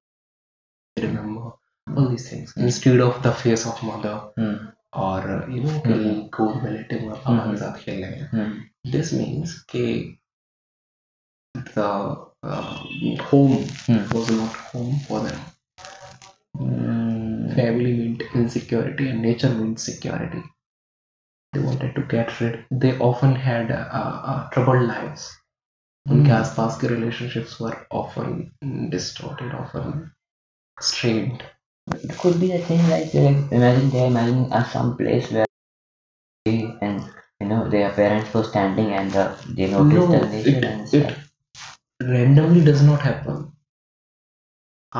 [0.96, 5.92] they remember all these things instead of the face of mother और यू नो कि
[5.92, 8.46] हम्म। गोल में लेटे अपन हम्म। साथ खेल रहे हैं।
[8.86, 9.86] दिस मींस के
[11.54, 11.78] the
[13.32, 13.52] home
[14.14, 15.42] was not home for them
[17.57, 20.43] family meant insecurity and nature meant security
[21.53, 23.87] they wanted to get rid they often had uh,
[24.31, 25.27] uh, troubled lives
[26.09, 26.35] उनके Hmm.
[26.41, 28.35] आसपास के relationships were often
[28.95, 29.89] distorted often
[30.89, 31.43] strained
[32.07, 35.45] It could be the thing like, like imagine they're imagining at some place where
[36.45, 37.03] they and
[37.43, 39.25] you know their parents were standing and uh,
[39.59, 41.29] they noticed No, the nature it- and it- stuff.
[42.13, 43.39] randomly does not happen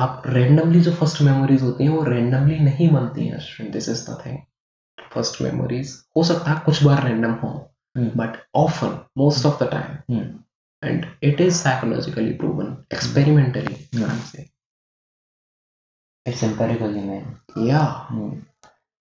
[0.03, 4.01] आप randomly जो first memories होती हैं वो randomly नहीं बनती हैं student this is
[4.09, 4.37] the thing
[5.13, 7.53] first memories हो सकता है कुछ बार random हो
[7.97, 8.09] Hmm.
[10.07, 10.97] Hmm.
[11.27, 14.03] it is psychologically proven experimentally Hmm.
[14.07, 14.49] I'm saying
[16.25, 17.29] It's empirical, you mean?
[17.69, 18.33] yeah Hmm.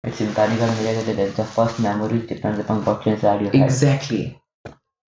[0.04, 3.52] It's empirical in the way that the- the first memory depends upon what's inside your
[3.54, 3.64] head.
[3.68, 4.20] exactly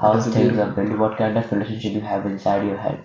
[0.00, 2.78] How That's a things beautiful- are built, what kind of relationship you have inside your
[2.86, 3.04] head.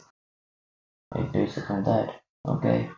[1.12, 2.16] It is upon that.
[2.50, 2.90] Okay.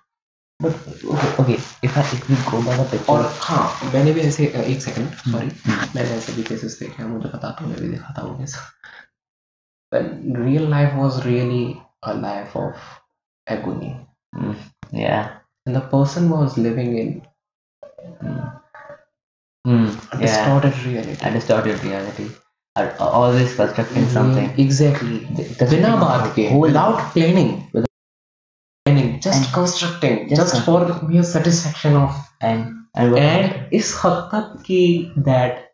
[0.64, 0.94] Okay,
[1.42, 1.58] okay.
[1.82, 5.14] If I if we go by the picture, और हाँ मैंने भी ऐसे एक second
[5.32, 5.96] sorry Hmm.
[5.96, 8.56] मैंने ऐसे भी cases देखे हैं मुझे पता था मैं भी देखा था वो case
[12.04, 12.76] a life of
[13.48, 13.92] agony
[14.36, 14.56] Mm,
[14.92, 15.28] yeah.
[15.66, 17.10] and the person was living in
[19.68, 20.26] Mm, a yeah.
[20.26, 22.28] distorted reality A distorted reality.
[22.76, 24.50] Are always constructing something.
[24.58, 25.20] exactly
[25.70, 27.52] बिना बात के without planning
[29.22, 33.94] just and constructed just, just for mere satisfaction of and and, and is
[35.16, 35.72] that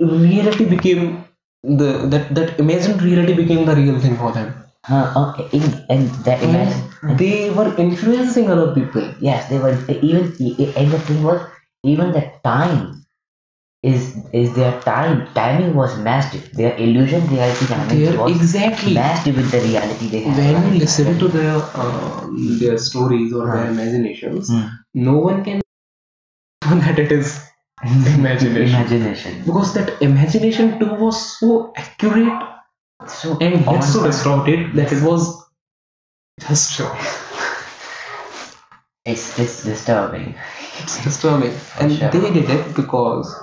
[0.00, 1.24] reality became
[1.62, 4.54] the that that imagined reality became the real thing for them.
[4.88, 9.14] Uh, okay, in, and that imagine, and they were influencing other people.
[9.20, 10.24] Yes, they were even
[10.76, 11.40] and the thing was
[11.84, 13.01] even the time
[13.82, 15.26] is is their time.
[15.34, 18.94] Timing was matched their illusion reality They're was exactly.
[18.94, 22.26] matched with the reality they have when you listen to their uh,
[22.60, 24.66] their stories or their imaginations Hmm.
[24.94, 25.60] no one can
[26.66, 27.40] know that it is
[27.84, 28.74] imagination.
[28.80, 29.42] Imagination.
[29.44, 32.42] Because that imagination too was so accurate
[33.08, 35.44] so and yet so distorted that it was
[36.40, 36.80] just
[39.04, 40.34] it's it's disturbing.
[40.80, 41.54] It's disturbing.
[41.80, 42.10] And Sure.
[42.10, 43.34] they did it because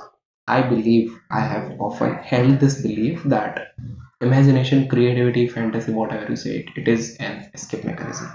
[0.58, 3.60] i believe i have often held this belief that
[4.28, 8.30] imagination creativity fantasy whatever you say it, it is an escape mechanism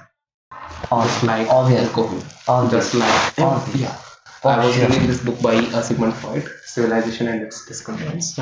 [1.04, 3.80] just like obvious alcohol obvious just like Obvious.
[3.84, 4.00] yeah
[4.44, 8.34] For i was reading this book by uh, sigmund freud civilization and its discontents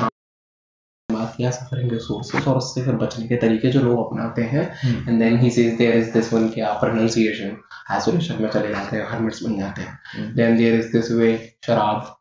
[1.09, 5.07] बात किया suffering resources और उससे फिर बचने के तरीके जो लोग अपनाते हैं Hmm.
[5.09, 7.55] And then he says there is this one क्या प्रोनाउंसिएशन
[7.95, 10.31] आइसोलेशन में चले जाते हैं हर्मिट्स बन जाते हैं Hmm.
[10.37, 11.29] Then there is this way
[11.65, 12.15] शराब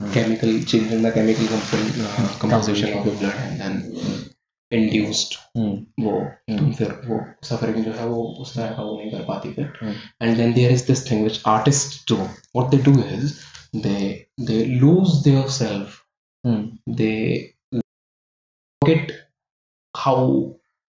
[0.00, 0.12] Hmm.
[0.14, 3.76] chemical changing the chemical comp- uh, composition of your blood and then
[4.72, 5.70] induced Hmm.
[6.06, 6.12] वो
[6.50, 6.58] Hmm.
[6.58, 9.72] तुम फिर वो सफरिंग जो है वो उस तरह का वो नहीं कर पाती फिर
[9.82, 9.94] Hmm.
[10.26, 12.18] and then there is this thing which artists do
[12.58, 13.36] what they do is
[13.86, 14.02] they
[14.50, 15.96] they lose their self
[16.44, 16.62] Hmm.
[17.00, 17.16] they
[18.82, 19.12] forget
[19.94, 20.26] how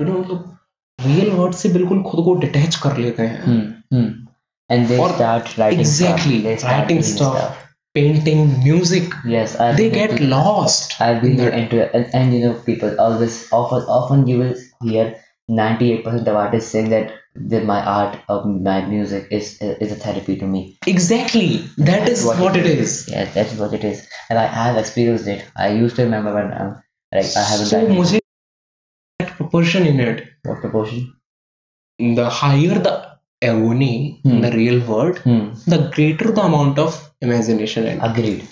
[0.01, 0.51] you know मतलब
[0.99, 3.65] रियल वर्ड से बिल्कुल खुद को डिटैच कर लेते हैं Hmm.
[3.97, 4.11] Hmm.
[4.71, 5.89] And they Or- start writing
[7.95, 9.13] painting, music.
[9.25, 11.01] Yes, I've they get into, lost.
[11.01, 15.21] I've been there into and, and, you know, people always often often you will hear
[15.49, 19.93] ninety eight percent of artists saying that that my art of my music is is
[19.93, 20.79] a therapy to me.
[20.87, 23.07] Exactly, that that's is what, what it is.
[23.07, 23.09] is.
[23.11, 25.45] Yeah, that's what it is, and I have experienced it.
[25.57, 27.67] I used to remember when I'm like I haven't.
[27.67, 28.21] So, mujhe
[29.37, 30.29] proportion in it.
[30.45, 31.15] What proportion?
[31.99, 34.41] The higher the agony in Hmm.
[34.43, 35.45] the real world Hmm.
[35.67, 38.01] the greater the amount of imagination in.
[38.01, 38.47] Agreed.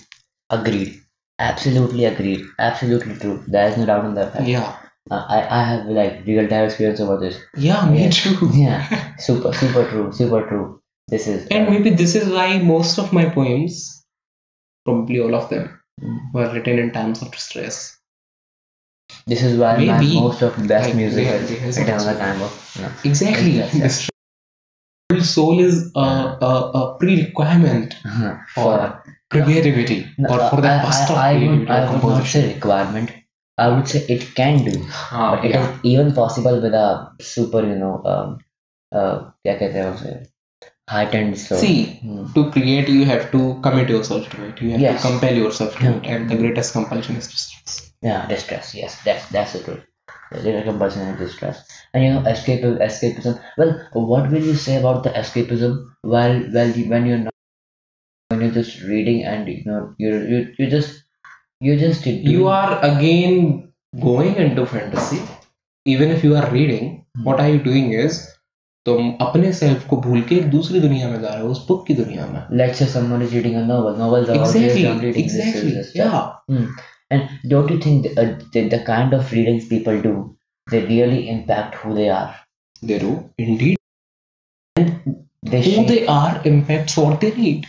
[0.50, 1.00] Agreed.
[1.38, 2.42] Absolutely agreed.
[2.58, 3.42] Absolutely true.
[3.48, 4.32] There is no doubt on that.
[4.34, 4.46] fact.
[4.56, 4.70] yeah
[5.14, 7.36] Uh, I I have like real time experience over this.
[7.68, 8.10] yeah me Yeah.
[8.18, 8.82] too Yeah.
[9.28, 10.04] Super super true.
[10.18, 10.66] Super true.
[11.14, 11.40] This is.
[11.54, 13.80] and uh, maybe this is why most of my poems
[14.84, 15.64] probably all of them
[16.02, 16.20] Mm.
[16.34, 17.80] were written in times of stress
[19.32, 19.72] This is why
[20.20, 22.52] most of the best Like, music yeah, is written on the time of.
[22.80, 22.88] No.
[23.10, 30.29] exactly Yes, yes, this whole soul is a, a, a pre-requirement For, for creativity no,
[30.29, 32.41] or for the I, burst of I, I, would, creativity or I would not composition
[32.41, 33.11] say requirement.
[33.57, 35.79] I would say it can do, Ah, but it is yeah.
[35.83, 38.37] even possible with a super, you know, um,
[38.93, 40.11] uh, क्या कहते हैं उसे
[40.91, 41.59] heightened soul.
[41.59, 42.27] see Hmm.
[42.35, 45.01] to create you have to commit yourself to it you have Yes.
[45.01, 45.95] to compel yourself to Yeah.
[45.97, 48.73] it and the greatest compulsion is distress Yeah, distress.
[48.75, 49.83] Yes, that's that's the truth.
[50.32, 53.40] There is compulsion and distress, and you know, escape escapism.
[53.58, 57.32] Well, what will you say about the escapism while you, when you're not
[58.30, 61.04] when you're just reading and you know you you you just
[61.60, 65.22] you just you are again going into fantasy
[65.84, 67.24] even if you are reading Hmm.
[67.24, 68.20] what are you doing is
[68.86, 71.86] तुम अपने self को भूल के एक दूसरी दुनिया में जा रहे हो उस बुक
[71.86, 73.98] की दुनिया में let's say someone is reading a novel.
[73.98, 75.02] Novels are exactly always on
[76.48, 76.68] reading.
[77.11, 77.47] This is exactly the stuff.
[77.47, 77.47] yeah Hmm.
[77.47, 80.37] And don't you think the, uh, the, the kind of readings people do,
[80.71, 82.35] they really impact who they are?
[82.81, 83.77] they do indeed
[85.43, 87.65] They who shape, they are impacts what they read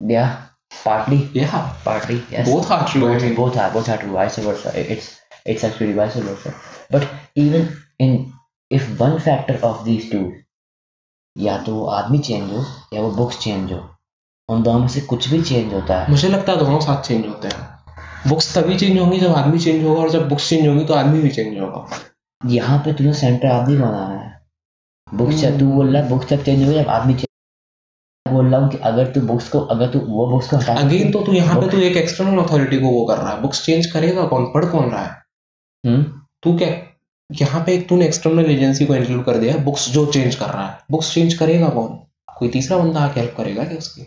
[0.00, 0.46] yeah,
[0.84, 2.46] partly, yeah partly, yes.
[2.48, 3.34] both are true I both, mean.
[3.34, 6.54] both are both are true vice versa It- it's it's actually vice versa
[6.90, 8.32] but even in
[8.70, 10.32] if one factor of these two
[11.38, 13.78] या तो वो आदमी change हो या वो books change हो
[14.51, 17.25] उन दोनों में से कुछ भी चेंज होता है। मुझे लगता है दोनों साथ चेंज
[17.27, 20.85] होते हैं। बुक्स तभी चेंज होंगी जब आदमी चेंज होगा और जब बुक्स चेंज होंगी
[20.85, 21.87] तो आदमी भी चेंज होगा।
[22.41, 24.29] यहाँ पे तुझे सेंटर आदमी बनाना है।
[25.07, 27.13] बुक्स तू बोल रहा है बुक्स तब चेंज हो जब आदमी
[28.25, 31.11] बोल रहा हूँ कि अगर तू बुक्स को अगर तू वो बुक्स को हटा अगेन
[31.11, 33.85] तो तू यहाँ पे तू एक एक्सटर्नल अथॉरिटी को वो कर रहा है। बुक्स चेंज
[33.85, 34.45] करेगा कौन?
[34.45, 35.11] पढ़ कौन रहा है?
[35.83, 36.03] हम्म?
[36.43, 36.69] तू क्या?
[37.29, 40.67] यहाँ पे एक तूने एक्सटर्नल एजेंसी को इंक्लूड कर दिया। बुक्स जो चेंज कर रहा
[40.67, 41.99] है। बुक्स चेंज करेगा कौन?
[42.37, 44.01] कोई तीसरा बंदा आके हेल्प करेगा क्या उसकी?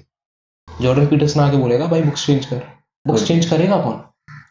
[0.83, 2.63] जॉर्डन पीटर्सन आके बोलेगा भाई बुक्स चेंज कर।
[3.07, 4.01] बुक्स चेंज करेगा कौन?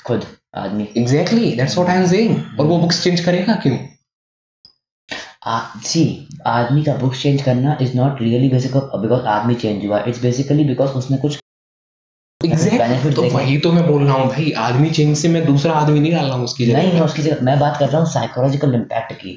[0.06, 0.26] खुद
[0.58, 3.78] आदमी। Exactly that's what I am saying और वो बुक्स चेंज करेगा क्यों?
[5.84, 6.04] सी
[6.48, 10.64] आदमी का बुक्स चेंज करना is not really basic because आदमी चेंज हुआ। इट्स बेसिकली
[10.66, 11.40] बिकॉज़ उसने कुछ
[12.42, 16.00] एग्जैक्टली तो वही तो मैं बोल रहा हूँ भाई आदमी चेंज से मैं दूसरा आदमी
[16.00, 18.74] नहीं डाल रहा हूँ उसकी नहीं मैं उसकी जगह मैं बात कर रहा हूँ साइकोलॉजिकल
[18.76, 19.34] इम्पैक्ट की।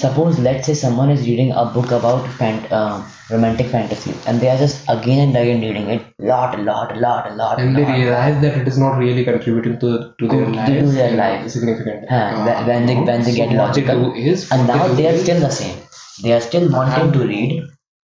[0.00, 4.90] Suppose let's say someone is reading a book about romantic fantasy and they are just
[4.92, 7.96] again and again reading it lot lot lot lot and they lot.
[8.00, 9.88] realize that it is not really contributing to
[10.20, 11.48] to their To- to lives their in a life.
[11.54, 14.70] significant Huh, when- when they- when they so get what logical, they do is and
[14.72, 15.74] what now do they are is- still the same
[16.26, 17.56] they are still wanting to read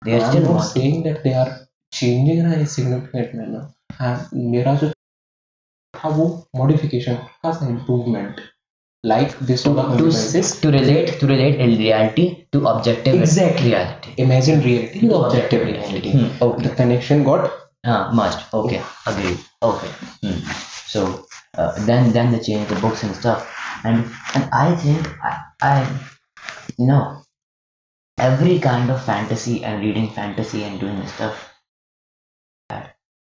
[0.03, 1.49] they are I'm still not wanting saying that they are
[1.93, 3.65] changing in a significant manner
[4.11, 4.93] and मेरा जो
[5.95, 6.29] था वो
[6.63, 8.47] modification था improvement
[9.04, 13.70] like this to, influences to relate to relate in reality to objective Exactly.
[13.72, 17.52] reality imagine reality to objective reality Hmm, okay the connection got
[17.86, 18.40] Ah, must.
[18.54, 19.40] Okay, agreed.
[19.62, 19.90] Okay.
[20.24, 20.40] Hmm.
[20.88, 21.26] So
[21.58, 23.44] uh, then then they change the books and stuff,
[23.84, 26.00] and and I think I I
[26.78, 27.22] you know
[28.18, 31.50] every kind of fantasy and reading fantasy and doing this stuff.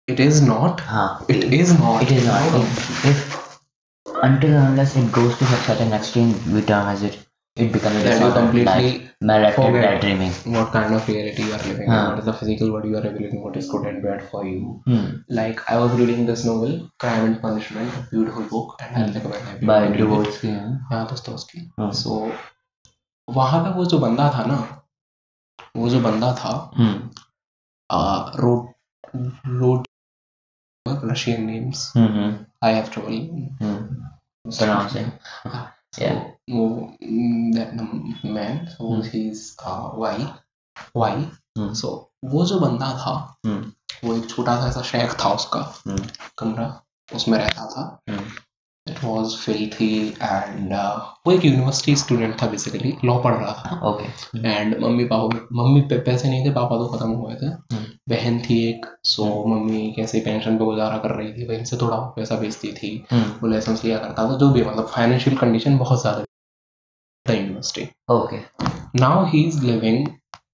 [0.07, 1.19] it is not Huh.
[1.29, 2.55] it is not It is not.
[2.55, 3.38] If, if
[4.23, 7.17] until unless it goes to such an extreme, we term as it
[7.55, 10.01] it becomes a that you completely like forget.
[10.01, 10.31] daydreaming.
[10.55, 12.09] what kind of reality you are living in, Huh.
[12.09, 14.45] what is the physical world you are living in, what is good and bad for
[14.45, 14.81] you.
[14.85, 15.07] Hmm.
[15.29, 19.47] Like I was reading this novel, Crime and Punishment, a beautiful book, and I'll recommend
[19.47, 19.97] everyone By.
[19.97, 20.53] Dostoevsky.
[20.53, 20.69] huh?
[20.91, 21.37] हाँ दोस्तों
[21.79, 21.91] हाँ.
[22.03, 22.31] सो
[23.27, 24.57] वहाँ पे वो जो बंदा था ना
[25.75, 26.97] वो जो बंदा था Hmm.
[28.41, 28.67] Road
[29.61, 29.85] road
[30.87, 32.43] Russian Mm-hmm.
[32.61, 34.51] I have trouble mm-hmm.
[34.57, 35.11] Pronouncing.
[35.97, 36.23] Yeah.
[36.51, 36.95] Oh,
[37.53, 37.73] that
[38.23, 39.01] man, so mm-hmm.
[39.01, 39.55] He is
[40.95, 41.73] why Mm-hmm.
[41.73, 43.63] So वो जो बंदा था Hmm.
[44.03, 46.11] वो एक छोटा सा ऐसा शेख था उसका Hmm.
[46.37, 46.81] कमरा
[47.13, 48.25] उसमें रहता था Hmm.
[48.89, 50.73] It was filthy and
[51.27, 55.81] वो एक यूनिवर्सिटी स्टूडेंट था बेसिकली लॉ पढ़ रहा था। Okay and mummy papa mummy
[55.89, 59.91] पे पैसे नहीं थे पापा तो खत्म हुए थे। हम्म। बहन थी एक सो मम्मी
[59.95, 63.47] कैसे पेंशन पे गुजारा कर रही थी बहन से थोड़ा पैसा भेजती थी। हम्म वो
[63.47, 66.23] लाइसेंस लिया करता था जो भी मतलब फाइनेंशियल कंडीशन बहुत ज़्यादा
[67.25, 68.37] था university okay
[68.99, 70.07] now he is living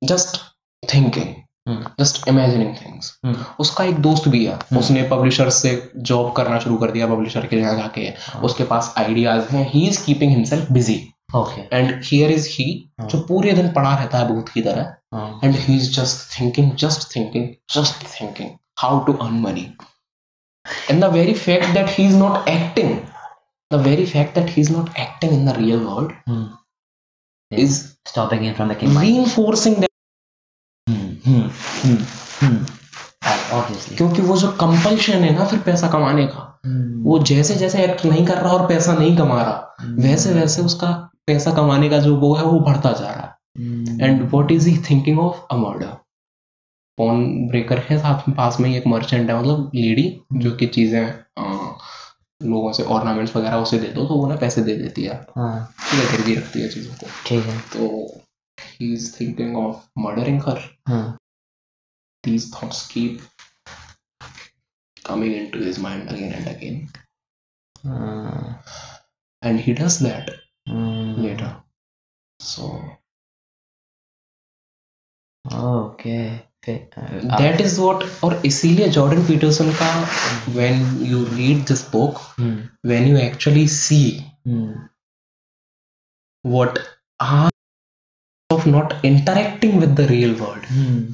[0.04, 0.38] just
[0.84, 1.34] thinking
[1.67, 3.12] just imagining things
[3.60, 4.78] उसका एक दोस्त भी है। Hmm.
[4.78, 8.43] उसने पब्लिशर से जॉब करना शुरू कर दिया पब्लिशर के यहाँ जाके। Hmm.
[8.43, 10.95] उसके पास आइडियाज़ हैं। He is keeping himself busy
[11.73, 12.67] and here is he
[13.01, 14.95] जो पूरे दिन पढ़ा रहता है भूत की तरह।
[15.43, 18.49] And he is just thinking just thinking just thinking
[18.80, 19.67] how to earn money
[20.91, 22.97] in the very fact that he is not acting
[23.71, 28.73] the very fact that he is not acting in the real world is stopping from
[28.73, 29.89] the reinforcing that
[33.98, 36.62] क्योंकि वो जो compulsion है ना फिर पैसा कमाने का
[37.04, 41.12] वो जैसे जैसे एक्ट नहीं कर रहा और पैसा नहीं कमा रहा वैसे वैसे उसका
[41.28, 43.36] पैसा कमाने का जो वो है वो बढ़ता जा रहा है।
[44.02, 45.88] And what is he thinking of a murder
[46.98, 50.65] phone breaker है साथ में पास में ही एक मर्चेंट है मतलब लेडी जो कि
[50.65, 51.13] चीज़ें
[52.43, 55.74] लोगों से ऑर्नामेंट्स वगैरह उसे दे दो तो वो ना पैसे दे देती है। हाँ।
[55.80, 58.12] है रखती है चीज़ों को। ठीक है। तो
[58.79, 61.05] he is thinking of murdering her हाँ
[62.23, 63.21] these thoughts keep
[65.07, 66.77] coming into his mind again and again
[67.85, 68.63] हाँ,
[69.41, 70.31] and he does that
[70.69, 71.51] hmm, later
[72.39, 72.69] so
[76.97, 79.91] uh, that is what और इसीलिए जॉर्डन पीटरसन का
[80.55, 84.05] when you read this book hmm when you actually see
[84.47, 84.88] hmm
[88.53, 90.65] of not interacting with the real world.
[90.65, 91.13] Hmm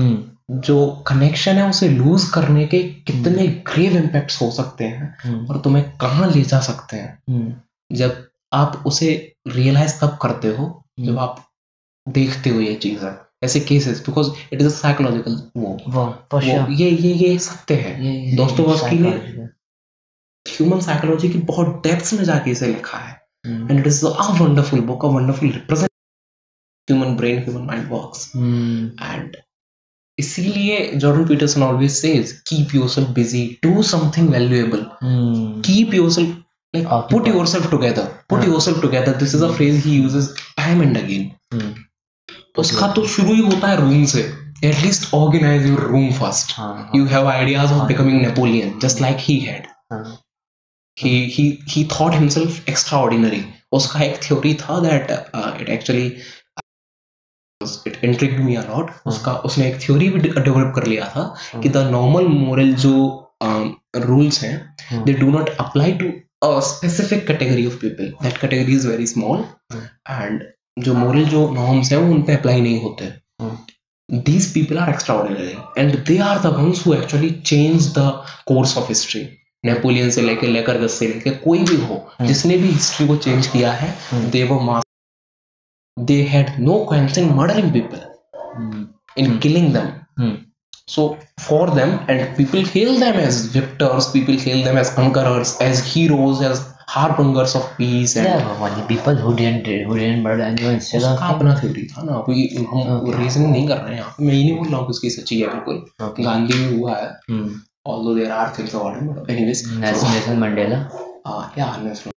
[0.00, 5.46] hmm जो connection है उसे lose करने के कितने grave impacts हो सकते हैं हम्म
[5.46, 7.22] और तुम्हें कहाँ ले जा सकते हैं?
[7.30, 7.54] हम्म
[7.96, 11.46] जब आप उसे रियलाइज़ तब करते हो जब। आप
[12.08, 16.90] देखते हो ये चीज़ें ऐसे cases because it is a psychological वो वो वो ये
[16.90, 19.08] ये ये सत्य है। ये- दोस्तोव्स्की ने
[20.48, 24.80] ह्यूमन साइकोलॉजी की बहुत डेप्थ्स में जाके इसे लिखा है। And it is a wonderful
[24.80, 25.89] book a wonderful represent
[26.88, 29.36] human brain human mind works hmm and
[30.18, 36.36] इसीलिए Jordan Peterson always says keep yourself busy do something valuable hmm keep yourself
[36.74, 37.12] like Occupied.
[37.12, 38.48] put yourself together put हाँ.
[38.48, 41.74] yourself together this is a phrase he uses time and again hmm
[42.58, 44.20] उसका तो शुरू ही होता है room से
[44.64, 47.88] at least organize your room first हाँ you have ideas of हाँ.
[47.90, 50.18] becoming napoleon just like he had हाँ
[50.96, 53.42] he he he thought himself extraordinary
[53.78, 55.68] उसका एक थ्योरी था that uh, it
[58.04, 61.62] intrigue me are उसका उसने एक थ्योरी भी डेवलप कर लिया था hmm.
[61.62, 62.94] कि द नॉर्मल मोरल जो
[63.44, 66.06] um, रूल्स हैं they do not apply to
[66.42, 69.44] a specific category of people that category is very small
[70.10, 70.42] and
[70.78, 73.12] जो मोरल जो नॉर्म्स हैं वो उन पे अप्लाई नहीं होते.
[74.10, 78.10] These people are extraordinary and they are the ones who actually change the
[78.46, 79.28] course of history
[79.64, 82.28] Napoleon से लेकर लेकर गस लेकर कोई भी हो hmm.
[82.28, 84.30] जिसने भी हिस्ट्री को चेंज किया है hmm.
[84.32, 84.84] देव मास
[86.08, 88.00] they had no qualms in murdering people
[88.56, 88.86] hmm,
[89.16, 89.38] in Hmm.
[89.44, 89.88] killing them
[90.20, 90.36] hmm,
[90.88, 91.02] so
[91.46, 96.40] for them, and people hail them as victors, people hail them as conquerors, as heroes,
[96.48, 96.62] as
[96.94, 98.14] harbingers of peace.
[98.16, 102.18] And Yeah, people who didn't who didn't murder anyone instead of अपना theory था ना
[102.28, 103.10] कोई हम.
[103.20, 105.10] Reason नहीं कर रहे हैं यहाँ पे मैं ये नहीं बोल रहा हूँ कि उसकी
[105.16, 106.24] सच्ची है बिल्कुल.
[106.24, 107.60] गांधी में हुआ है hmm,
[107.92, 110.80] although there are things about him anyways Nelson Nelson Mandela
[111.28, 112.12] uh, yeah Nelson.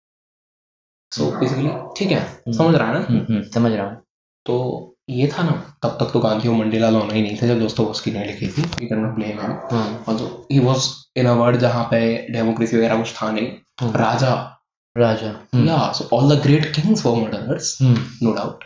[1.14, 2.22] So basically ठीक है
[2.52, 3.06] समझ रहा है ना?
[3.08, 4.02] हम्म, हम्म, समझ रहा हूँ।
[4.46, 5.50] तो ये था ना
[5.82, 8.46] तब तक तो गांधी और मंडेला दोनों ही नहीं थे जब दोस्तों उसकी ने लिखी
[8.46, 12.00] थी we can not blame him हाँ, और ही वाज इन अ वर्ल्ड जहाँ पे
[12.32, 13.48] डेमोक्रेसी वगैरह कुछ था नहीं
[13.80, 14.50] हम्म, राजा।
[14.96, 18.64] राजा hmm, kings were murderers hmm, no doubt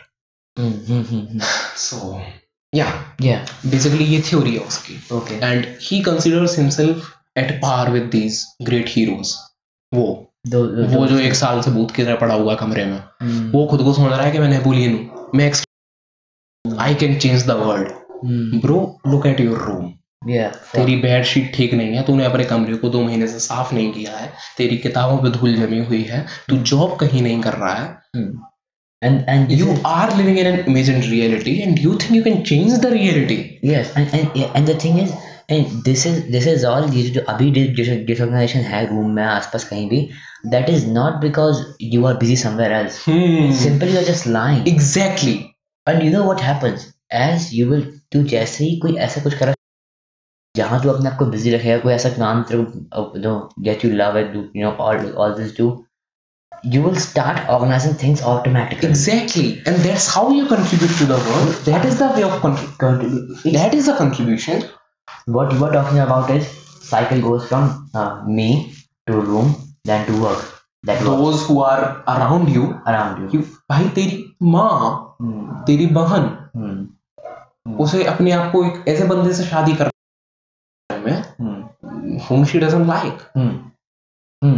[0.57, 1.39] hmm, hmm, hmm, hmm,
[1.75, 2.21] so
[2.73, 2.91] yeah
[3.23, 8.41] yeah, basically ये थ्योरी है उसकी। Okay and he considers himself at par with these
[8.69, 9.33] great heroes
[9.93, 12.97] वो। दो, दो, वो जो एक साल से भूत की तरह पड़ा हुआ कमरे में
[13.21, 15.51] हम्म, वो खुद को समझ रहा है कि मैं नेपोलियन हूँ। मैं
[16.79, 17.87] I can change the world
[18.25, 19.93] hmm, bro look at your room
[20.31, 23.73] yeah, तेरी बेड शीट ठीक नहीं है तूने अपने कमरे को दो महीने से साफ़
[23.75, 27.53] नहीं किया है तेरी किताबों पे धूल जमी हुई है तू जॉब कहीं नहीं कर
[27.53, 28.39] रहा है। Hmm.
[29.01, 32.23] And and this you is- are living in an imagined reality and you think you
[32.23, 33.37] can change the reality
[33.69, 35.13] yes and and and the thing is
[35.51, 40.01] and this is this is all अभी disorganization है room में आसपास कहीं भी
[40.47, 42.99] that is not because you are busy somewhere else
[43.63, 45.33] simple you are just lying exactly
[45.87, 46.87] and you know what happens
[47.21, 47.81] as you will
[48.13, 49.53] तू जैसे ही कोई ऐसा कुछ करा
[50.55, 54.35] जहाँ तू अपने आप को बिज़ी रखेगा कोई ऐसा काम no get you love at
[54.35, 55.69] you know all all this do
[56.63, 58.89] you will start organizing things automatically.
[58.89, 59.61] Exactly.
[59.65, 61.53] And that's how you contribute to the world.
[61.65, 64.63] That is the way of contributing that is a contribution.
[65.37, 66.47] What you are talking about is
[66.91, 67.65] cycle goes from
[67.95, 68.47] uh, me
[69.07, 69.51] to room
[69.89, 70.45] then to work
[70.83, 71.81] that those works who are
[72.13, 74.17] around you around you you भाई तेरी
[74.55, 74.69] माँ
[75.21, 75.63] hmm.
[75.67, 76.77] तेरी बहन Hmm.
[77.67, 77.79] Hmm.
[77.85, 79.89] उसे अपने आप को एक ऐसे बंदे से शादी कर
[81.05, 81.57] में Hmm.
[82.27, 83.51] whom she doesn't like Hmm.
[84.41, 84.57] Hmm.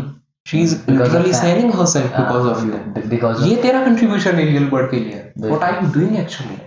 [0.52, 4.70] she is literally selling herself because Uh, of you because ये तेरा contribution है real
[4.76, 6.60] world के लिए what are you doing actually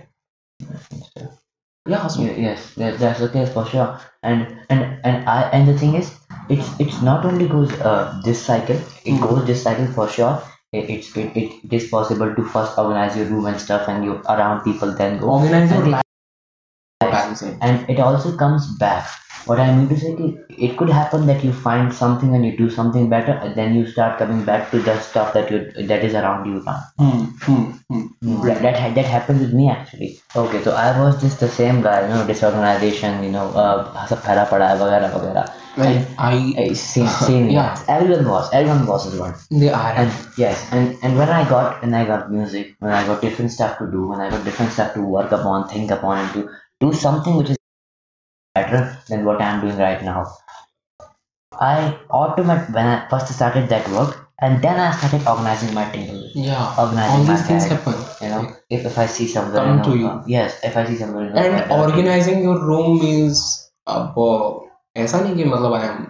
[1.87, 5.67] yeah so Ye- yes that, that's the case for sure and and and i and
[5.67, 6.07] the thing is
[6.49, 9.23] it's it's not only goes uh, this cycle it Hmm.
[9.25, 13.15] goes this cycle for sure it, it's it, it, it is possible to first organize
[13.17, 16.01] your room and stuff and you around people then go organize your And it- life
[16.01, 16.04] it
[17.01, 19.07] and it also comes back.
[19.45, 22.57] What I mean to say, it, it could happen that you find something and you
[22.57, 26.03] do something better, and then you start coming back to the stuff that you that
[26.03, 26.79] is around you now.
[26.97, 30.19] Hmm, mm, mm, mm, yeah, that, that that happened with me actually.
[30.35, 34.47] Okay, so I was just the same guy, you know, disorganization, you know, uh, phara
[34.49, 35.45] pada, vagara, vagara.
[35.77, 37.77] Well, I, seen seen same yeah.
[37.87, 39.35] Everyone was, everyone was as well.
[39.51, 39.93] They are.
[39.93, 43.51] And yes, and and when I got, when I got music, when I got different
[43.51, 46.49] stuff to do, when I got different stuff to work upon, think upon, and do
[46.80, 47.58] do something which is
[48.56, 50.22] better than what i'm doing right now
[51.52, 51.76] i
[52.22, 56.74] automate when i first started that work and then i started organizing my table yeah
[56.84, 59.70] organizing all my these things bag, happen you know if, if i see somewhere Come
[59.70, 60.06] you know, to you.
[60.06, 63.42] uh, yes if i see somewhere you know, and uh, organizing your room means
[63.88, 66.04] अब uh, ऐसा नहीं कि मतलब I am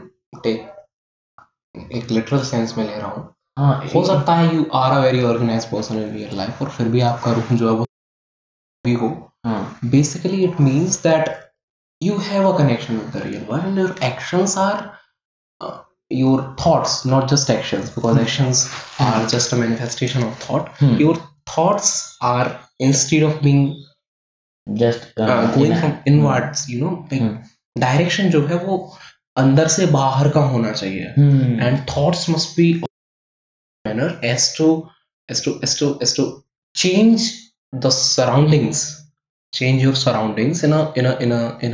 [0.44, 3.22] take एक literal sense में ले रहा हूँ
[3.58, 6.88] हाँ, हो सकता है you are a very organise person in your life और फिर
[6.88, 7.84] भी आपका रूम जो है वो
[8.84, 9.08] भी हो
[9.45, 11.51] हाँ, basically it means that
[12.01, 14.97] you have a connection with the real world and your actions are
[15.61, 15.79] uh,
[16.09, 18.63] your thoughts not just actions because actions
[18.99, 20.95] are just a manifestation of thought Hmm.
[21.03, 21.15] your
[21.55, 23.61] thoughts are instead of being
[24.73, 27.35] just uh, uh, going from inwards you know like Hmm.
[27.85, 28.77] direction जो है वो
[29.37, 31.59] अंदर से बाहर का होना चाहिए Hmm.
[31.67, 32.67] and thoughts must be
[33.85, 34.67] manner as to
[35.29, 36.27] as to as to as to
[36.75, 37.25] change
[37.85, 38.83] the surroundings
[39.53, 41.13] change your surroundings in a in a
[41.63, 41.73] in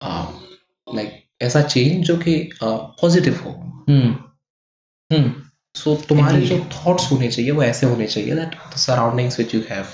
[0.00, 1.08] um,
[1.42, 3.52] ऐसा चेंज जो कि uh, पॉजिटिव हो।
[5.76, 9.60] सो तुम्हारे जो थॉट्स होने चाहिए वो ऐसे होने चाहिए that the surroundings which you
[9.70, 9.86] have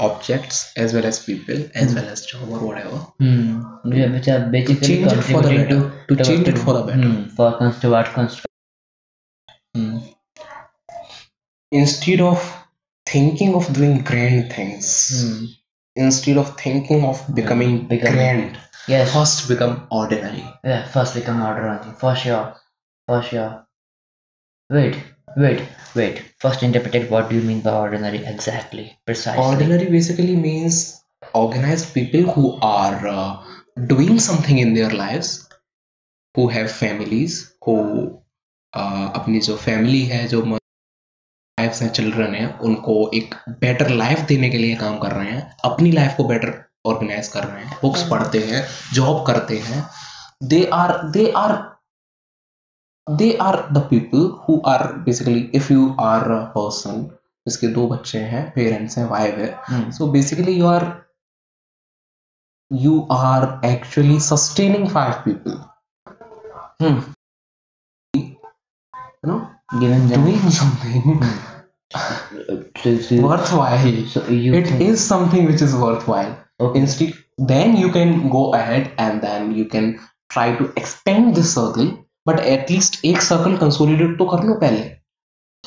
[0.00, 4.86] objects as well as people as well as job और व्हाटएवर हम्म ये बेचा basically
[4.86, 8.50] change it for the better to change it for the better for construct construct
[11.72, 12.50] instead of
[13.14, 14.88] thinking of doing grand things
[15.95, 18.57] instead of thinking of becoming Becoming- grand
[18.87, 19.13] Yes.
[19.13, 20.83] first become ordinary Yeah.
[20.95, 21.71] First become order
[22.01, 22.45] for sure.
[23.07, 23.65] For sure.
[24.69, 24.95] Wait.
[25.37, 25.61] Wait.
[25.95, 26.21] Wait.
[26.39, 28.85] First interpret what do you mean by ordinary exactly?
[29.05, 29.43] Precisely.
[29.43, 31.01] ordinary basically means
[31.33, 33.43] organized people who are uh,
[33.93, 35.49] doing something in their lives
[36.35, 37.75] who have families who
[38.73, 40.41] uh, अपनी जो family है जो
[41.62, 45.56] wifes हैं children हैं उनको एक better life देने के लिए काम कर रहे हैं
[45.64, 49.90] अपनी लाइफ को बेटर ऑर्गेनाइज कर रहे हैं बुक्स पढ़ते हैं जॉब करते हैं।
[50.42, 51.76] They are they are
[53.10, 57.02] they are the people who are basically if you are a person
[57.48, 59.50] जिसके दो बच्चे हैं पेरेंट्स हैं वाइफ है
[59.98, 60.84] so basically you are
[62.82, 65.58] you are actually sustaining five people
[66.82, 67.00] Hmm.
[69.24, 69.40] you know?
[69.80, 70.24] Given them.
[70.24, 71.02] doing something?
[71.02, 71.51] So, so,
[73.11, 76.79] worthwhile so you it think, is something which is worthwhile okay.
[76.79, 81.89] instead then you can go ahead and then you can try to extend this circle
[82.25, 84.85] but at least एक circle consolidate तो कर लो पहले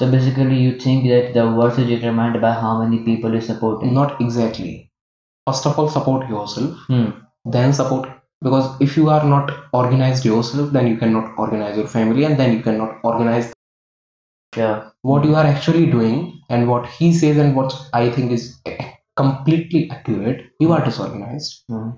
[0.00, 3.82] So basically, you think that the worth is determined by how many people you support.
[3.96, 4.90] not exactly
[5.48, 7.08] first of all support yourself Hmm.
[7.56, 8.08] then support
[8.46, 9.50] because if you are not
[9.80, 13.50] organized yourself then you cannot organize your family and then you cannot organize
[14.54, 14.78] Sure.
[15.08, 16.14] what you are actually doing
[16.48, 18.46] and what he says and what i think is
[19.20, 21.90] completely accurate you are disorganized Hmm.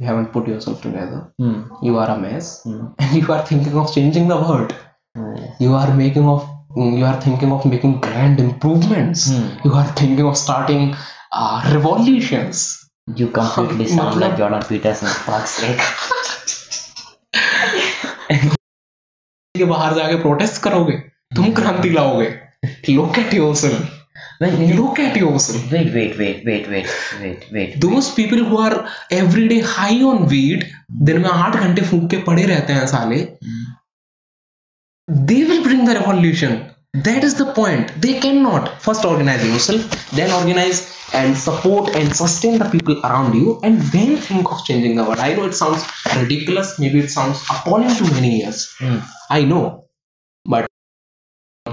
[0.00, 1.60] you haven't put yourself together Hmm.
[1.88, 2.80] you are a mess Hmm.
[2.98, 4.74] and you are thinking of changing the world
[5.18, 5.36] Hmm.
[5.42, 5.54] yes.
[5.66, 6.48] you are making of
[6.98, 9.46] you are thinking of making grand improvements Hmm.
[9.68, 10.84] you are thinking of starting
[11.40, 12.66] uh, revolutions
[13.20, 15.08] You completely sound मतलब- like Jordan Peterson.
[15.28, 15.80] Fuck's sake.
[19.56, 20.98] के बाहर जाके protest करोगे
[21.35, 22.33] तुम क्रांति लाओगे
[22.95, 23.93] look at yourself
[24.39, 25.71] when you know, Look at yourself.
[25.71, 26.87] wait, wait, wait, wait, wait,
[27.21, 27.81] wait, wait.
[27.81, 30.65] Those people who are every day high on weed,
[31.09, 33.19] दिन में आठ घंटे फूक के पड़े रहते हैं साले,
[35.07, 36.57] they will bring the revolution.
[37.05, 37.93] That is the point.
[38.01, 40.83] They cannot first organize yourself, then organize
[41.13, 45.19] and support and sustain the people around you, and then think of changing the world.
[45.19, 48.73] I know it sounds ridiculous, maybe it sounds appalling to many ears.
[48.79, 48.99] Hmm.
[49.29, 49.84] I know, but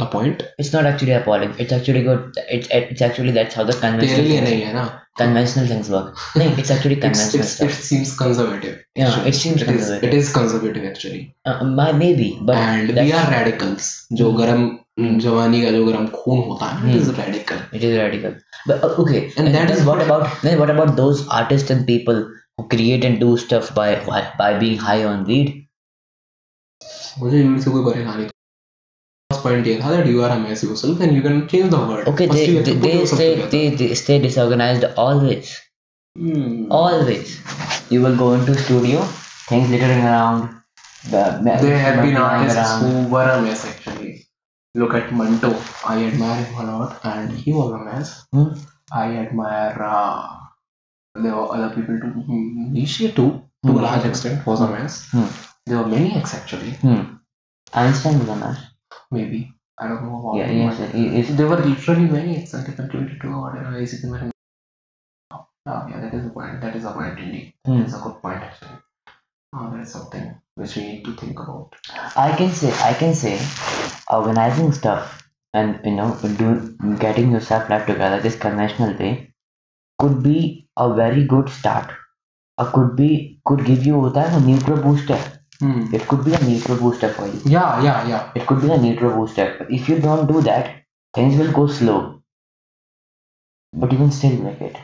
[0.03, 0.43] the point.
[0.65, 1.55] It's not actually appalling.
[1.65, 2.39] It's actually good.
[2.59, 4.85] It's it's actually that's how the conventional things, नहीं है ना.
[5.21, 6.21] conventional things work.
[6.41, 7.73] No, it's actually conventional it's, it stuff.
[7.89, 8.77] seems conservative.
[9.01, 9.29] Yeah, actually.
[9.31, 10.05] it seems It conservative.
[10.11, 11.21] is, it is conservative actually.
[11.45, 13.91] Uh, maybe, but and we are radicals
[14.21, 14.65] जो गरम
[15.27, 18.39] जवानी का जो गरम खून होता है it is radical It is radical.
[18.71, 21.75] But uh, okay, And and that then is what about then what about those artists
[21.77, 22.23] and people
[22.59, 25.53] who create and do stuff by by, by being high on weed?
[27.19, 28.32] मुझे इनसे कोई परेशानी
[29.43, 32.09] point here that you are a mess yourself and you can change the word.
[32.09, 35.61] Okay, First they, they, they, stay, they, they stay disorganized always.
[36.17, 36.71] Hmm.
[36.71, 37.41] Always.
[37.91, 39.01] You will go into studio,
[39.49, 40.63] things littering around.
[41.11, 42.81] The there have been artists around.
[42.81, 44.27] who were a mess actually.
[44.75, 45.55] Look at Manto.
[45.87, 48.25] I admire him a lot and he was a mess.
[48.33, 48.53] Hmm?
[48.93, 50.39] I admire uh,
[51.15, 52.09] there were other people too.
[52.09, 53.83] Hmm, Nisha too, to a hmm.
[53.83, 55.09] large extent, was a mess.
[55.11, 55.27] Hmm.
[55.67, 56.71] There were many acts actually.
[56.71, 57.17] Hmm.
[57.75, 58.59] Einstein was a mess.
[59.13, 59.55] Maybe.
[59.79, 61.37] I don't know about yeah, yes, yes, yes.
[61.37, 63.79] There were literally many excited and 22 or whatever.
[63.79, 64.33] Is it the
[65.65, 66.61] Oh, yeah, that is a point.
[66.61, 67.55] That is a point indeed.
[67.67, 67.77] Mm.
[67.77, 67.87] That hmm.
[67.87, 68.79] is a good point actually.
[69.55, 71.75] Oh, that is something which we need to think about.
[72.17, 73.39] I can say, I can say,
[74.11, 79.35] organizing stuff and you know, do getting yourself life together this conventional way
[79.99, 81.93] could be a very good start.
[82.59, 85.42] Or could be could give you that neutral booster.
[85.63, 85.95] Hmm.
[85.95, 87.41] It could be a neutral booster for you.
[87.45, 88.33] Yeah, yeah, yeah.
[88.35, 89.65] It could be a neutral booster.
[89.71, 90.83] If you don't do that,
[91.15, 92.21] things will go slow.
[93.73, 94.77] But you can still make it.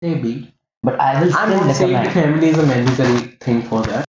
[0.00, 0.54] Maybe.
[0.82, 2.14] But I will I'm still not saying recommend.
[2.14, 4.06] family is a mandatory thing for that.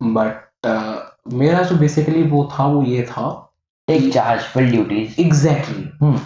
[0.00, 3.43] But uh, मेरा जो basically वो था वो ये था
[3.86, 5.18] Take charge, fill duties.
[5.18, 5.84] exactly.
[6.00, 6.16] Hmm.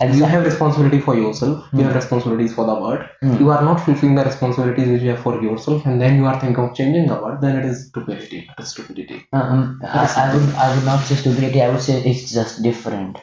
[0.00, 1.64] You have responsibility for yourself.
[1.72, 1.86] You Hmm.
[1.86, 3.00] have responsibilities for the world.
[3.20, 3.36] Hmm.
[3.40, 6.38] You are not fulfilling the responsibilities which you have for yourself, and then you are
[6.40, 7.40] thinking of changing the world.
[7.40, 8.40] Then it is stupidity.
[8.56, 9.26] It is stupidity.
[9.32, 11.62] Um, I, I would I would not say stupidity.
[11.62, 13.18] I would say it's just different.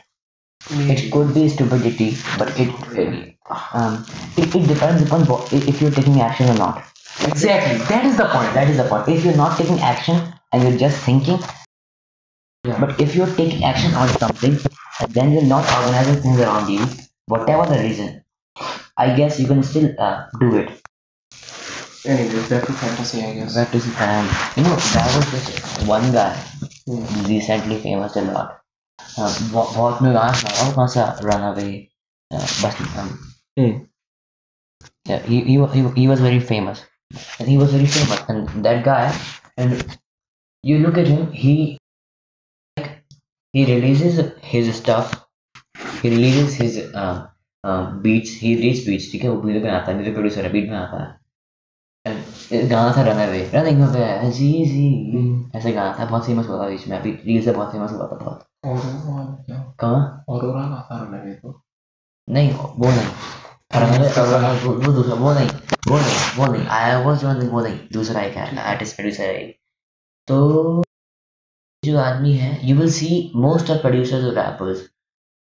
[0.70, 2.70] It could be stupidity, but it
[3.04, 3.38] it,
[3.74, 4.04] um
[4.36, 5.22] it, it depends upon
[5.54, 6.84] if you're taking action or not.
[7.28, 7.78] Exactly.
[7.94, 8.54] That is the point.
[8.54, 9.08] That is the point.
[9.08, 10.22] If you're not taking action
[10.52, 11.40] and you're just thinking,
[12.65, 12.79] Yeah.
[12.81, 14.59] but if you're taking action on something,
[15.01, 16.85] and then you're not organizing things around you,
[17.27, 18.23] whatever the reason,
[18.97, 20.69] I guess you can still uh, do it.
[22.05, 23.55] Anyways, back to fantasy, I guess.
[23.55, 26.35] That is, um, you know, there was this one guy
[26.87, 27.05] Hmm.
[27.27, 28.57] recently famous a lot.
[29.19, 31.73] Uh, बहुत बहुत में गाना सुना था कौन सा Runaway
[32.33, 33.11] uh, बस um,
[33.59, 33.73] Hmm.
[35.07, 36.85] yeah, he, he, wa- he, wa- he was very famous
[37.39, 39.15] and he was very famous and that guy
[39.57, 39.99] and
[40.63, 41.79] you look at him he like
[43.56, 44.18] he releases
[44.56, 45.06] his stuff.
[46.02, 47.16] He releases his uh,
[47.66, 48.30] uh, beats.
[48.44, 49.30] He releases beats ठीक है?
[49.30, 51.26] वो music बनाता है music producer है beat बनाता है।
[52.08, 55.56] And गाना था रन अवे रनिंग अवे जी जी Hmm.
[55.56, 58.08] ऐसे गाना था बहुत फ़ेमस हुआ था बीच में। अभी रील से बहुत फ़ेमस हुआ
[58.08, 61.62] था बहुत। और और कहाँ औरोरा का था रनवे तो।
[62.30, 63.08] नहीं वो नहीं।
[63.76, 65.50] Runaway- वो वो दूसरा वो नहीं
[65.88, 69.40] वो नहीं वो नहीं। आई वाज वन वो नहीं। दूसरा एक है आर्टिस्ट प्रोड्यूसर है।
[70.28, 70.85] तो
[71.86, 73.10] जो आदमी है you will see
[73.46, 74.86] most of producers और rappers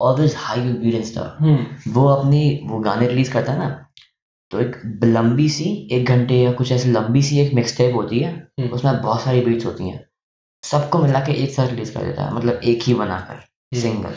[0.01, 3.69] always high will beat and stuff वो अपनी वो गाने रिलीज़ करता है ना
[4.51, 8.19] तो एक लंबी सी एक घंटे या कुछ ऐसी लंबी सी एक मिक्स टेप होती
[8.21, 10.05] है हम्म। उसमें बहुत सारी बीट्स होती हैं।
[10.65, 13.43] सबको मिला के एक साथ रिलीज़ कर देता है मतलब एक ही बनाकर
[13.81, 14.15] single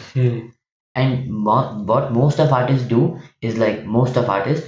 [0.95, 2.97] and mo- what most of artists do
[3.41, 4.67] is like most of artists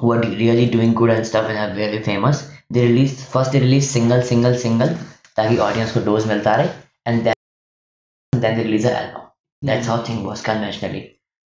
[0.00, 3.60] who are really doing good and stuff and are very famous they release first they
[3.60, 4.96] release single single single
[5.38, 6.68] ताकि audience को dose मिलता रहे
[7.10, 9.28] and then then they release an album
[9.62, 11.04] that's how thing was conventionally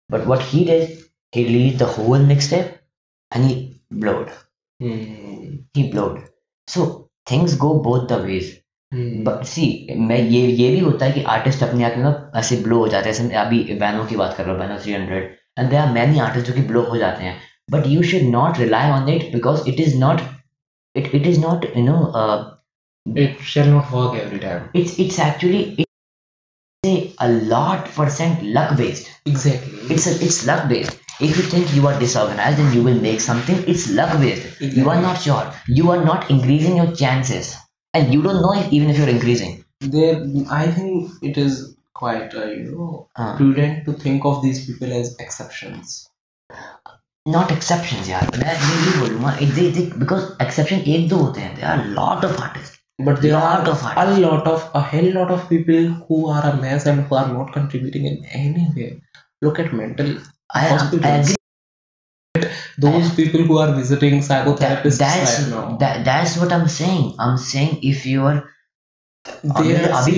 [0.10, 0.98] but what he did
[1.34, 2.72] he released the whole mixtape
[3.32, 3.60] and he
[4.04, 4.32] blowed
[4.80, 6.18] hmm he blowed
[6.68, 6.88] so
[7.32, 8.50] things go both the ways
[8.92, 9.66] hmm but see
[9.98, 13.10] मैं ये ये भी होता है कि artist अपने आप में ऐसे ब्लो हो जाते
[13.10, 15.30] हैं अभी वैनो की बात कर रहा हूँ वैनो three hundred
[15.60, 17.36] and there are many artist जो कि ब्लो हो जाते हैं
[17.72, 20.22] but you should not rely on it because it is not
[20.96, 21.96] it it is not you know
[23.07, 25.85] it shall not work every time it's it's actually
[27.25, 31.87] a lot percent luck based exactly it's a, it's luck based if you think you
[31.91, 35.47] are disorganized and you will make something it's luck based you are not sure
[35.79, 37.55] you are not increasing your chances
[37.95, 40.19] and you don't know if, even if you're increasing there
[40.59, 41.59] i think it is
[41.95, 45.97] quite uh, you know हाँ prudent to think of these people as exceptions.
[47.29, 49.31] Not exceptions यार मैं ये बोलूंगा
[49.99, 53.72] because exception एक दो होते हैं there are lot of artist But there Lot are
[53.72, 57.16] of a lot of a hell lot of people who are a mess and who
[57.16, 59.02] are not contributing in any way.
[59.42, 60.18] Look at mental
[60.54, 61.32] I, I Hospitals.
[61.32, 64.98] agree those people who are visiting psychotherapists.
[65.00, 68.38] that, that's right that, that's what I'm saying I'm saying if you are
[69.44, 70.14] They are- अभी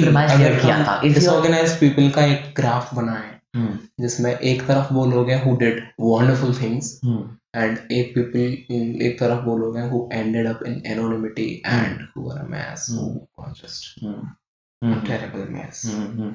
[0.62, 5.06] किया था if you are people का एक graph बनाए हम्म, जिसमें एक तरफ़ वो
[5.06, 7.24] लोग हैं who did wonderful things hmm,
[7.54, 12.24] and एक people एक तरफ़ वो लोग हैं who ended up in anonymity and who
[12.28, 13.06] were a mess who
[13.40, 14.28] were just hmm,
[14.82, 16.34] hmm, terrible mess हम्म, हम्म,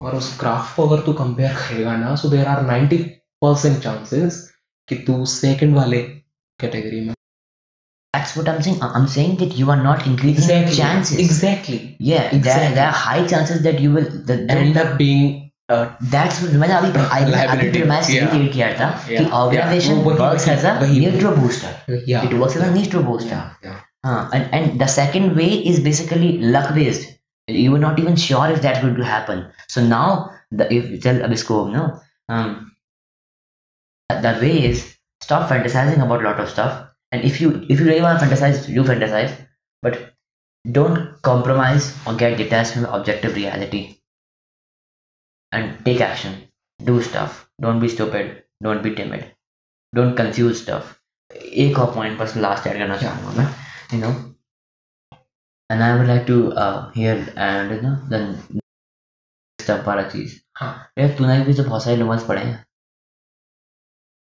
[0.00, 2.98] और उस ग्राफ को अगर तू कंपेयर करेगा ना so there are 90
[3.42, 4.40] percent chances
[4.88, 6.02] कि तू सेकंड वाले
[6.60, 7.14] कैटेगरी में
[8.14, 12.24] that's what I'm saying I'm saying that you are not increasing your chances exactly yeah
[12.24, 12.38] exactly.
[12.38, 12.74] there, Exactly.
[12.74, 15.41] there are high chances that you will that, that end up being
[15.75, 18.31] uh, That's what मैंने अभी I अभी Liability, premise यही yeah.
[18.33, 19.33] create किया था Yeah, कि yeah.
[19.41, 21.73] organization वो वही- works as a वही- neutral booster
[22.13, 23.77] yeah it works as a neutral booster yeah, yeah.
[24.05, 27.07] हाँ and and the second way is basically luck based
[27.47, 29.43] you were not even sure if that's going to happen
[29.75, 30.07] so now
[30.61, 31.83] the if tell अब इसको no
[32.37, 32.55] um
[34.09, 34.83] the way is
[35.21, 36.75] stop fantasizing about a lot of stuff
[37.11, 39.33] and if you if you really want to fantasize you fantasize
[39.83, 39.97] but
[40.77, 43.81] don't compromise or get detached from objective reality
[45.52, 46.34] And take action
[46.80, 48.30] do stuff don't be stupid
[48.66, 49.24] don't be timid
[49.92, 50.92] don't confuse stuff
[51.64, 53.48] एक और point बस last add करना चाहूँगा मैं
[53.92, 54.12] you know
[55.70, 58.18] and I would like to uh, hear and you know the
[59.58, 62.64] stuff वाला चीज़ हाँ। यार तूने भी तो बहुत सारे नोवेल्स पढ़े हैं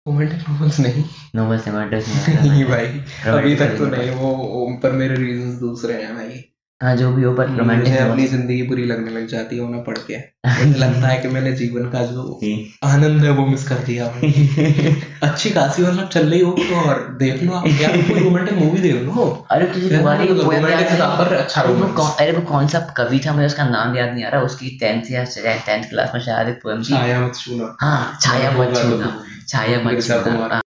[0.06, 1.04] रोमांटिक नॉवेल्स नहीं
[1.34, 2.86] नोवेल्स रोमांटिक नहीं भाई
[3.32, 6.38] अभी तक तो नहीं वो- पर मेरे रीजंस दूसरे हैं भाई
[6.82, 9.82] हाँ जो भी हो पर मुझे रोमांटिक अपनी ज़िंदगी बुरी लगने लग जाती है उन्हें
[9.84, 10.16] पढ़ के।
[10.46, 12.40] मुझे लगता है कि मैंने जीवन का जो
[12.84, 14.06] आनंद है वो मिस कर दिया
[15.28, 18.78] अच्छी खासी मतलब चल रही हो तो और देख लो आप यार कोई रोमांटिक मूवी
[18.78, 20.26] देख लो। अरे तुझे तुम्हारी?
[20.26, 24.12] पर अच्छा अरे वो कौन अरे वो कौन सा कवि था मुझे उसका नाम याद
[24.14, 25.24] नहीं आ रहा। उसकी टेंथ या
[25.66, 29.14] टेंथ क्लास में शायद एक पोएम थी। छाया मत छूना। हाँ छाया मत छूना
[29.48, 30.61] छाया मत छूना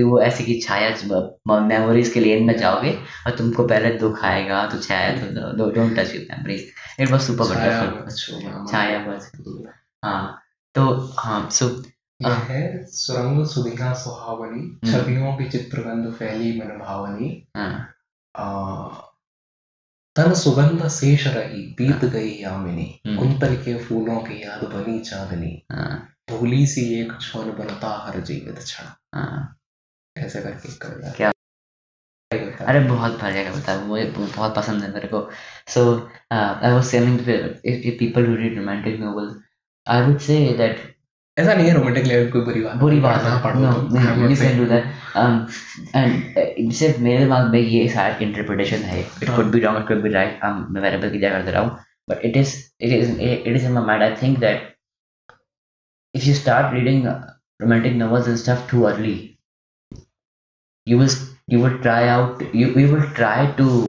[0.00, 0.90] वो ऐसी की छाया
[1.60, 2.92] मेमोरीज के लिए में जाओगे
[3.26, 7.44] और तुमको पहले दुख आएगा तो छाया तो don't touch with memories it was super
[7.44, 8.10] wonderful
[8.72, 10.42] छाया मत हाँ
[10.74, 11.82] तो हाँ सो
[12.26, 17.88] है। सुरंग सुधिका सुहावनी हम्म। छवियों की चित्रगंध फैली मन भावनी हाँ
[20.16, 25.66] तन सुगंध शेष रही बीत गई यामिनी। हम्म। कुंतल के फूलों की याद बनी चांदनी।
[25.72, 28.84] हाँ। भूली सी एक क्षण बनता हर जीवित क्षण।
[29.14, 29.61] हाँ।
[30.24, 31.30] ऐसे करके कविता क्या?
[32.68, 35.20] अरे बहुत बढ़िया कविता है मुझे बहुत पसंद है मेरे को।
[35.74, 35.82] So
[36.32, 39.30] I was saying if people who read romantic novel
[39.86, 40.80] I would say that
[41.36, 44.30] ऐसा नहीं है रोमांटिक लेवल कोई बुरी बात बुरी बात है। पढ़ो नो तो। नहीं
[44.30, 44.84] you can do that
[45.96, 49.28] and सिर्फ़ मेरे दिमाग में ये शायद इंटरप्रिटेशन है। It.
[49.36, 51.78] Could be wrong it could be right मैं वेरिएबल की जगह कर दे रहा हूँ।
[52.10, 54.70] But it is it is it is in my mind I think that
[56.14, 57.12] if you start reading uh,
[57.62, 59.12] romantic novels and stuff too early
[60.86, 61.10] you will
[61.48, 63.86] you will try out you, you will try to you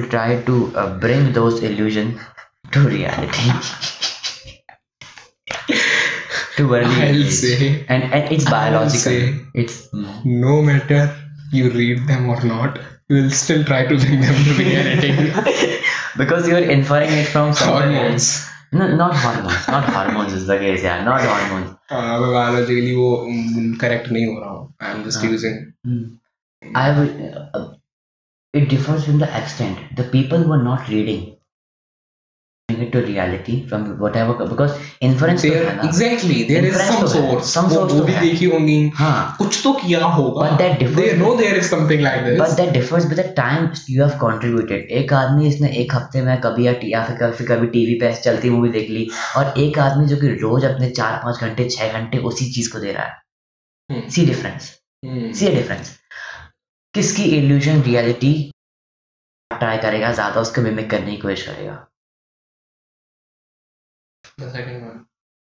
[0.00, 2.20] will try to uh, bring those illusions
[2.72, 3.52] to reality.
[6.56, 7.30] Too early I'll age.
[7.30, 7.84] say.
[7.88, 9.00] And and it's biological.
[9.00, 9.88] say- it's
[10.24, 11.14] no matter
[11.52, 12.78] you read them or not
[13.08, 15.32] you will still try to bring them to reality.
[16.16, 18.12] Because you're inferring it from somewhere hormones.
[18.12, 18.49] else.
[18.72, 23.06] No not hormones not hormones is the case yeah not hormones हाँ मैं biologically वो
[23.80, 25.56] correct नहीं हो रहा हूँ I am just हाँ। Using
[25.88, 26.02] Hmm.
[26.62, 27.12] I would.
[27.58, 27.68] Uh,
[28.54, 29.78] it differs from the extent.
[30.00, 31.39] The people who are not reading bring
[32.84, 34.72] it to reality from whatever because
[35.08, 38.04] inference तो है ना exactly there is Inference some तो है, some source वो तो
[38.04, 41.70] भी देखी होंगी हाँ कुछ तो किया होगा But that differs- they know there is
[41.72, 45.70] something like this but that differs with the time you have contributed एक आदमी इसने
[45.82, 49.08] एक हफ़्ते में कभी या या फिर कभी कभी टीवी पे चलती मूवी देख ली
[49.36, 52.78] और एक आदमी जो कि रोज अपने चार पाँच घंटे छह घंटे उसी चीज़ को
[52.86, 53.18] दे रहा है
[53.90, 54.08] Hmm.
[54.14, 54.66] See difference
[55.06, 55.32] Hmm.
[55.36, 55.88] See difference
[56.94, 58.32] किसकी इल्यूजन रियलिटी
[59.50, 61.72] ट्राई करेगा ज़्यादा उसको मिमिक करने की कोशिश करेगा
[64.40, 64.98] The second one.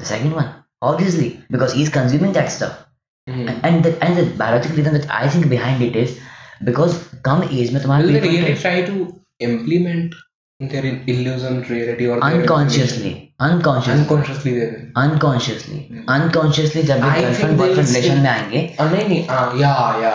[0.00, 0.48] The second one,
[0.82, 2.78] obviously, because he's consuming that stuff.
[3.26, 3.48] Hmm.
[3.48, 6.14] And, and the and the biological reason that I think behind it is
[6.64, 6.94] because
[7.26, 8.96] कम age में तुम्हारे Will they really try to
[9.48, 10.16] implement
[10.60, 15.78] their illusion reality or unconsciously unconsciously unconsciously they will unconsciously
[16.16, 19.72] unconsciously जब boyfriend will relation still- में आएँगे Ah, नहीं नहीं हाँ या
[20.02, 20.10] या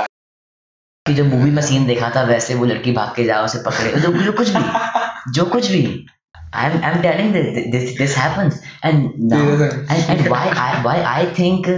[1.05, 3.99] कि जो मूवी में सीन देखा था वैसे वो लड़की भाग के जाओ उसे पकड़े
[4.01, 5.83] जो जो कुछ भी जो कुछ भी
[6.56, 9.90] I'm I'm telling this this this happens and now doesn't.
[9.90, 11.68] and, and why I why I think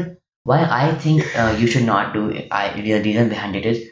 [0.47, 2.49] why I think uh, you should not do it.
[2.51, 3.83] I the reason behind it is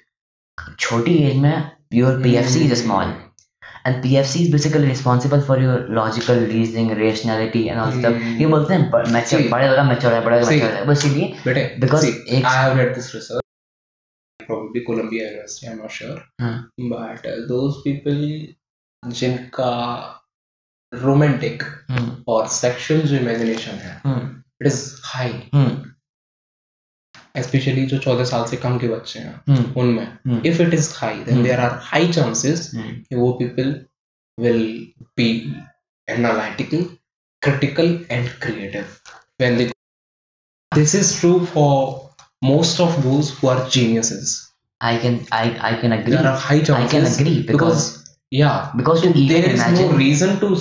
[0.78, 3.12] छोटी age में your PFC is small
[3.84, 8.40] and PFC is basically responsible for your logical reasoning rationality and all stuff Hmm.
[8.40, 9.48] ये बोलते हैं ब- mature See.
[9.54, 10.60] बड़े वाला mature है बड़े वाला See.
[10.60, 13.46] mature है बस इसीलिए बेटे Because see, एक- I have read this research
[14.46, 16.56] probably Columbia University I'm not sure हाँ
[16.94, 18.24] but uh, those people
[19.02, 19.70] जिनका
[20.91, 24.79] romantic हम्म और sexual जो imagination है हम्म it is
[25.13, 25.83] high hmm
[27.41, 30.91] especially जो चौदह साल से कम के बच्चे हैं हम्म उनमें हम्म if it is
[31.01, 31.43] high then Hmm.
[31.47, 33.73] there are high chances हम्म कि वो people
[34.37, 34.63] will
[35.21, 35.29] be
[36.07, 36.83] analytical
[37.45, 38.99] critical and creative
[39.43, 39.69] when they
[40.71, 41.71] this is true for
[42.47, 44.33] most of those who are geniuses
[44.81, 47.85] I can I I can agree there are high chances I can agree because
[48.31, 48.71] yeah.
[48.75, 49.91] Because you there is imagine.
[49.91, 50.55] no reason to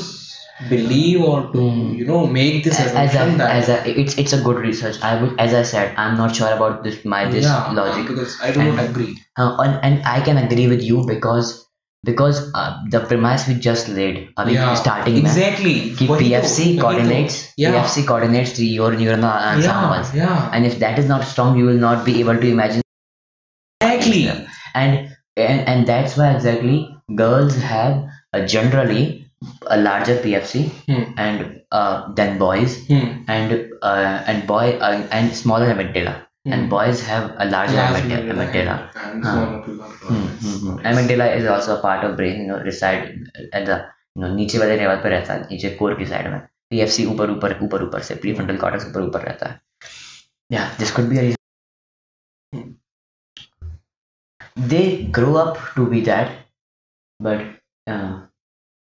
[0.68, 1.96] believe or to mm.
[1.96, 5.00] you know make this as, assumption a, that as a, it's it's a good research.
[5.02, 8.08] I would as i said i'm not sure about this my this yeah, logic.
[8.08, 9.18] because i don't and, agree.
[9.36, 11.68] uh, and, and i can agree with you because
[12.04, 15.94] because uh, the premise we just laid I mean, yeah, starting exactly.
[15.94, 17.72] keep pfc coordinates yeah.
[17.72, 20.50] pfc coordinates the your neuronal ensembles uh, yeah, yeah.
[20.52, 22.82] and if that is not strong you will not be able to imagine
[23.82, 24.28] exactly.
[24.74, 27.93] and and, and that's why exactly girls have
[28.33, 29.03] uh, generally
[29.75, 31.03] a larger pfc Hmm.
[31.27, 31.37] and
[31.79, 33.07] uh, than boys hmm.
[33.35, 33.53] and
[33.91, 36.13] uh, and boy uh, and smaller amygdala
[36.45, 36.53] Hmm.
[36.55, 38.75] and boys have a larger Yeah, amygdala, amygdala.
[39.05, 39.33] and Huh.
[39.33, 39.89] smaller people.
[40.11, 40.77] Hmm, hmm, hmm.
[40.91, 43.03] amygdala is also a part of brain you know reside
[43.59, 43.77] at the
[44.15, 46.39] you know नीचे वाले level पे रहता है नीचे core की side में
[46.71, 49.59] PFC ऊपर ऊपर ऊपर ऊपर से प्रीफ्रंटल कॉर्टेक्स ऊपर ऊपर रहता है
[50.55, 52.71] yeah this could be a reason
[54.71, 54.85] they
[55.17, 56.31] grow up to be that
[57.20, 57.40] but
[57.86, 58.20] uh,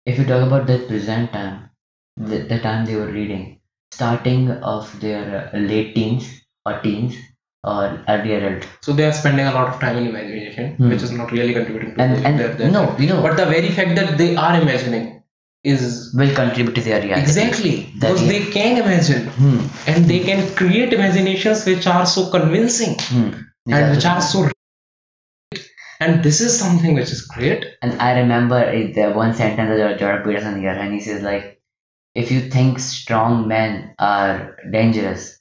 [0.06, 1.70] if you talk about the present time
[2.16, 3.60] the, the time they were reading
[3.92, 7.14] starting of their uh, late teens or teens
[7.64, 10.88] or early adult So they are spending a lot of time in imagination, Hmm.
[10.90, 13.36] which is not really contributing to and their, and their, their no you know But
[13.36, 15.22] the very fact that they are imagining
[15.64, 17.22] is will contribute to their reality.
[17.22, 17.74] Exactly.
[18.00, 19.28] That because they can imagine.
[19.28, 19.60] Hmm.
[19.86, 22.96] and they can create imaginations which are so convincing.
[22.98, 23.30] Hmm.
[23.70, 24.48] and which are so
[26.01, 29.99] and this is something which is great And I remember it, the one sentence of
[29.99, 31.61] Jordan Peterson here, and he says like,
[32.15, 35.39] "If you think strong men are dangerous,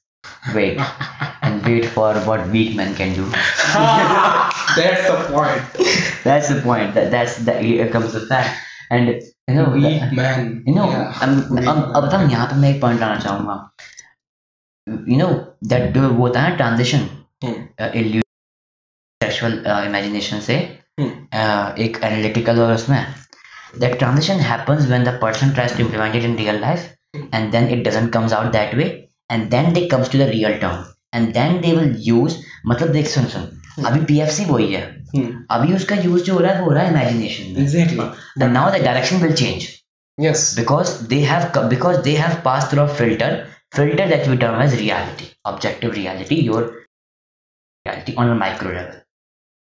[0.54, 0.80] wait
[1.42, 3.26] and wait for what weak men can do."
[4.76, 5.62] that's the point
[6.24, 6.94] That's the point.
[6.94, 8.50] That that's that here comes the fact.
[8.90, 9.08] And
[9.48, 11.12] you know, weak man you know, Yeah.
[11.20, 11.94] I'm, Weak अब man.
[11.96, 13.56] अब हम यहाँ पे मैं एक point लाना चाहूँगा
[15.12, 15.30] you know
[15.72, 17.08] that जो वो होता है ट्रांजिशन
[17.44, 18.19] Hmm.
[19.31, 20.59] सेक्सुअल इमेजिनेशन से
[20.99, 21.11] Hmm.
[21.41, 22.97] uh, एक एनालिटिकल और उसमें
[23.83, 26.83] that transition happens when the person tries to implement it in real life
[27.37, 28.87] and then it doesn't comes out that way
[29.35, 30.81] and then they comes to the real term
[31.19, 32.35] and then they will use
[32.71, 34.83] मतलब देख सुन सुन अभी PFC वही है
[35.15, 35.31] Hmm.
[35.57, 38.09] अभी उसका use जो हो रहा है वो हो रहा है imagination में exactly
[38.43, 39.69] and now the direction will change
[40.17, 43.31] yes because they have because they have passed through a filter
[43.79, 46.61] filter that we term as reality objective reality your
[47.85, 48.99] reality on a micro level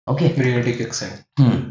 [0.09, 1.71] okay reality kicks in hmm.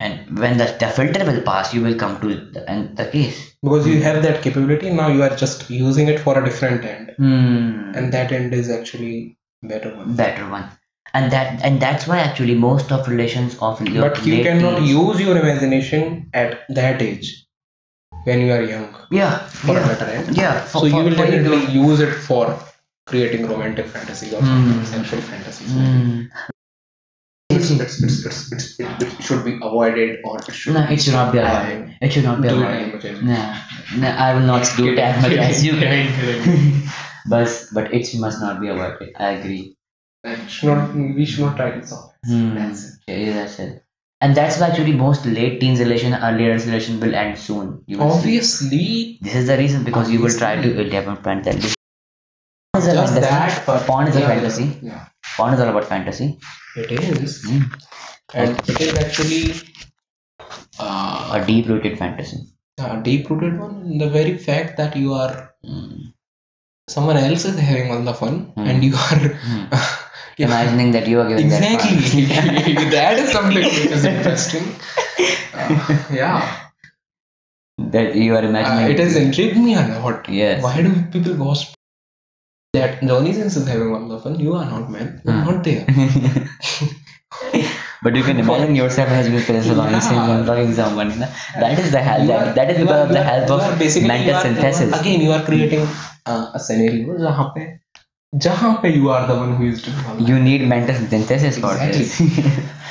[0.00, 3.54] and when the, the filter will pass you will come to the, and the case
[3.62, 7.14] because you have that capability now you are just using it for a different end
[7.16, 7.92] hmm.
[7.94, 10.68] and that end is actually better one better one
[11.14, 15.20] and that and that's why actually most of relations of your but you cannot use
[15.20, 17.46] your imagination at that age
[18.24, 21.02] when you are young yeah for a yeah, better end yeah for, so you for-
[21.04, 22.58] will you to- definitely use it for
[23.06, 24.84] creating romantic fantasies or Hmm.
[24.84, 26.22] sexual fantasies Hmm.
[27.60, 31.00] It's, it's, it's, it's, it's, it, it should be avoided or it should no it
[31.02, 34.08] should not be avoided I it should not be do avoided as much no, no
[34.08, 36.82] I will not do it as much as you can
[37.28, 39.76] but but it must not be avoided I agree
[40.24, 42.28] And should not, we should not try to solve it.
[42.30, 42.54] Hmm.
[42.54, 43.18] That's it.
[43.20, 43.84] Yeah, that's it.
[44.20, 47.84] And that's why actually most late teens relation, early adult relation will end soon.
[47.86, 48.18] You will see.
[48.18, 51.56] Obviously, This is the reason because you will try to build up a friend that
[52.74, 53.30] Porn is a just fantasy.
[53.30, 54.78] that, but Porn is a fantasy.
[54.82, 55.06] Yeah,
[55.36, 56.38] Porn is all about fantasy.
[56.76, 57.62] it is, Hmm.
[58.34, 59.42] and it is actually
[60.78, 62.38] uh, A deep rooted fantasy.
[62.78, 63.82] a deep-rooted one.
[63.86, 65.32] in The very fact that you are
[65.64, 65.96] Hmm.
[66.88, 68.66] someone else is having all the fun, Hmm.
[68.68, 69.18] and you are
[69.48, 69.64] Hmm.
[70.40, 70.46] Yeah.
[70.46, 71.96] Imagining that you are giving that fun.
[71.98, 74.68] exactly that is something which is interesting.
[75.54, 76.38] Uh, yeah,
[77.96, 78.90] that you are uh, imagining.
[78.94, 80.28] it has intrigued me a lot.
[80.38, 80.62] Yes.
[80.62, 81.66] Why do people watch
[82.73, 84.39] that Johnny Sins is having all the fun?
[84.39, 85.21] You are not, man.
[85.25, 85.51] You are Hmm.
[85.51, 85.85] not there.
[88.03, 90.11] but you can imagine yourself as you feel so long Yeah.
[90.11, 90.45] yeah.
[90.45, 91.11] talking to someone.
[91.11, 91.29] you know?
[91.59, 92.21] That is the help.
[92.21, 93.71] You That, are- that is you because are- of the you are- help you are
[93.71, 94.99] of basically you mental are- you are- synthesis.
[95.01, 95.87] Again, you are creating
[96.25, 97.65] uh, a scenario जहाँ पे
[98.45, 100.27] जहाँ पे you are the one who is doing all that.
[100.29, 102.15] You need mental synthesis for this.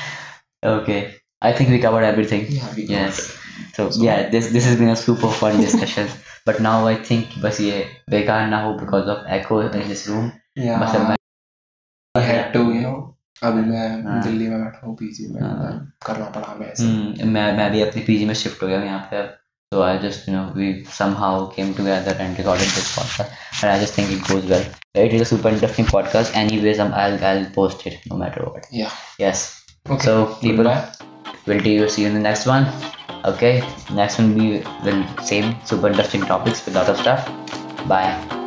[0.74, 1.00] okay,
[1.42, 2.46] I think we covered everything.
[2.48, 3.24] Yeah, we covered yes.
[3.78, 6.08] So, yeah, this this has been a super fun discussion.
[6.49, 10.31] but now I think बस ये बेकार ना हो because of echo in this room.
[10.57, 10.81] Yeah.
[10.83, 11.17] मतलब मैं
[12.27, 12.97] had to, you know,
[13.43, 15.73] अभी मैं हाँ। दिल्ली में बैठा हूँ पीजी में हाँ।
[16.05, 18.87] करना पड़ा हमें ऐसे हम्म, मैं मैं भी अपनी पीजी में शिफ्ट हो गया हूँ
[18.87, 19.37] यहाँ पे अब
[19.71, 23.75] so I just you know we somehow came together and recorded this podcast and I
[23.83, 24.65] just think it goes well
[25.03, 28.65] it is a super interesting podcast anyways um, I'll I'll post it no matter what
[28.71, 28.97] Yeah.
[29.19, 29.45] yes
[29.87, 30.03] Okay.
[30.07, 31.08] so people Goodbye.
[31.45, 32.67] We'll do see you in the next one.
[33.25, 37.25] Okay next one we will same super interesting topics with lot of stuff.
[37.87, 38.38] Bye